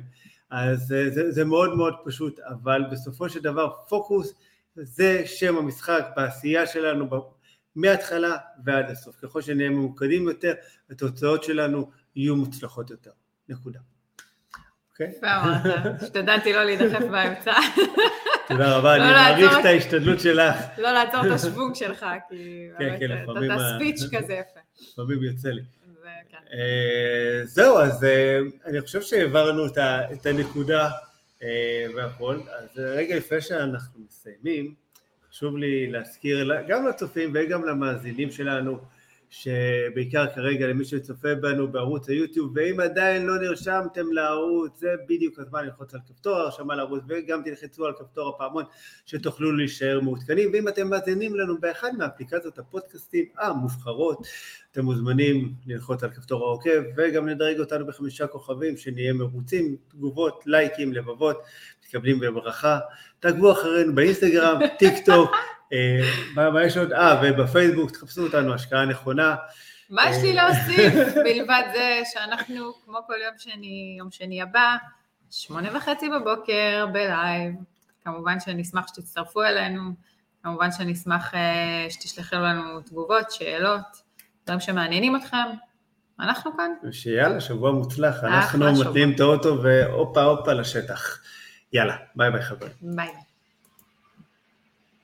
אז 0.49 0.91
אה, 0.91 1.09
זה, 1.09 1.31
זה 1.31 1.45
מאוד 1.45 1.75
מאוד 1.75 1.93
פשוט, 2.05 2.39
אבל 2.39 2.83
בסופו 2.91 3.29
של 3.29 3.39
דבר 3.39 3.69
פוקוס 3.89 4.33
זה 4.75 5.21
שם 5.25 5.57
המשחק 5.57 6.09
בעשייה 6.15 6.67
שלנו 6.67 7.07
מההתחלה 7.75 8.37
ועד 8.65 8.89
הסוף. 8.89 9.15
ככל 9.21 9.41
שנהיה 9.41 9.69
ממוקדים 9.69 10.27
יותר, 10.27 10.53
התוצאות 10.89 11.43
שלנו 11.43 11.89
יהיו 12.17 12.35
מוצלחות 12.35 12.89
יותר. 12.89 13.11
נקודה. 13.49 13.79
אוקיי? 14.91 15.11
יפה 15.17 15.27
אמרת, 15.41 16.01
השתדלתי 16.01 16.53
לא 16.53 16.63
להידחף 16.63 17.03
באמצע, 17.11 17.53
תודה 18.47 18.77
רבה, 18.77 18.97
לא 18.97 19.03
אני 19.03 19.11
לעצור 19.11 19.39
מעריך 19.45 19.59
את- 19.59 19.65
ההשתדלות 19.65 20.19
שלך. 20.19 20.55
לא 20.77 20.91
לעצור 20.91 21.25
את 21.27 21.31
השוונג 21.31 21.75
שלך, 21.75 22.05
כי 22.29 22.67
כן, 22.79 22.95
כן, 22.99 23.23
אתה- 23.23 23.53
ה- 23.53 23.75
ספיץ' 23.75 24.01
כזה 24.15 24.33
יפה. 24.33 24.59
לפעמים 24.93 25.23
יוצא 25.23 25.49
לי. 25.49 25.61
כן. 26.29 26.37
אה, 26.53 27.41
זהו, 27.45 27.77
אז 27.79 28.03
אה, 28.03 28.39
אני 28.65 28.81
חושב 28.81 29.01
שהעברנו 29.01 29.65
את 30.13 30.25
הנקודה 30.25 30.89
אה, 31.43 31.47
והכל. 31.95 32.39
אז 32.59 32.67
רגע 32.77 33.15
לפני 33.17 33.41
שאנחנו 33.41 33.99
מסיימים, 34.07 34.73
חשוב 35.31 35.57
לי 35.57 35.91
להזכיר 35.91 36.43
לה- 36.43 36.61
גם 36.67 36.87
לצופים 36.87 37.31
וגם 37.35 37.65
למאזינים 37.65 38.31
שלנו, 38.31 38.77
שבעיקר 39.29 40.25
כרגע 40.35 40.67
למי 40.67 40.85
שצופה 40.85 41.35
בנו 41.35 41.67
בערוץ 41.67 42.09
היוטיוב, 42.09 42.51
ואם 42.55 42.79
עדיין 42.79 43.25
לא 43.25 43.37
נרשמתם 43.39 44.11
לערוץ, 44.11 44.79
זה 44.79 44.95
בדיוק 45.07 45.39
הזמן 45.39 45.65
ללחוץ 45.65 45.93
על 45.93 45.99
כפתור 46.07 46.35
הרשמה 46.35 46.75
לערוץ, 46.75 47.03
וגם 47.07 47.41
תלחצו 47.43 47.85
על 47.85 47.93
כפתור 47.99 48.29
הפעמון 48.29 48.63
שתוכלו 49.05 49.51
להישאר 49.51 49.99
מעודכנים, 50.01 50.49
ואם 50.53 50.67
אתם 50.67 50.89
מאזינים 50.89 51.35
לנו 51.35 51.57
באחד 51.59 51.89
מאפליקציות 51.97 52.59
הפודקאסטים 52.59 53.25
המובחרות, 53.37 54.27
אתם 54.71 54.85
מוזמנים 54.85 55.53
ללחוץ 55.67 56.03
על 56.03 56.09
כפתור 56.09 56.45
העוקב, 56.45 56.81
וגם 56.97 57.27
לדרג 57.27 57.59
אותנו 57.59 57.85
בחמישה 57.85 58.27
כוכבים, 58.27 58.77
שנהיה 58.77 59.13
מרוצים, 59.13 59.75
תגובות, 59.87 60.43
לייקים, 60.45 60.93
לבבות, 60.93 61.43
מתקבלים 61.83 62.19
בברכה. 62.19 62.79
תעקבו 63.19 63.51
אחרינו 63.51 63.95
באינסטגרם, 63.95 64.59
טיק 64.79 65.05
טוק, 65.05 65.31
מה 66.35 66.49
מה 66.49 66.63
יש 66.63 66.77
עוד? 66.77 66.93
אה, 66.93 67.21
ובפייסבוק, 67.23 67.91
תחפשו 67.91 68.23
אותנו, 68.23 68.53
השקעה 68.53 68.85
נכונה. 68.85 69.35
מה 69.89 70.09
יש 70.09 70.17
לי 70.23 70.33
להוסיף, 70.33 70.93
מלבד 71.25 71.63
זה 71.73 72.01
שאנחנו, 72.13 72.73
כמו 72.85 72.97
כל 73.07 73.13
יום 73.25 73.33
שני, 73.37 73.95
יום 73.99 74.11
שני 74.11 74.41
הבא, 74.41 74.75
שמונה 75.31 75.77
וחצי 75.77 76.09
בבוקר 76.09 76.85
בלייב. 76.93 77.53
כמובן 78.03 78.39
שנשמח 78.39 78.87
שתצטרפו 78.87 79.43
אלינו, 79.43 79.81
כמובן 80.43 80.71
שנשמח 80.71 81.33
אה, 81.33 81.85
שתשלחו 81.89 82.35
לנו 82.35 82.81
תגובות, 82.81 83.31
שאלות, 83.31 83.81
דברים 84.45 84.59
שמעניינים 84.59 85.15
אתכם. 85.15 85.47
אנחנו 86.19 86.51
כאן. 86.57 86.91
שיאללה, 86.91 87.39
שבוע 87.39 87.71
מוצלח, 87.71 88.23
אנחנו. 88.23 88.73
מתניעים 88.79 89.11
את 89.15 89.19
האוטו 89.19 89.63
והופה 89.63 90.23
הופה 90.23 90.53
לשטח. 90.53 91.19
יאללה, 91.73 91.95
bye 92.15 92.31
bye 92.31 92.41
חברים. 92.41 92.71
ביי. 92.81 93.26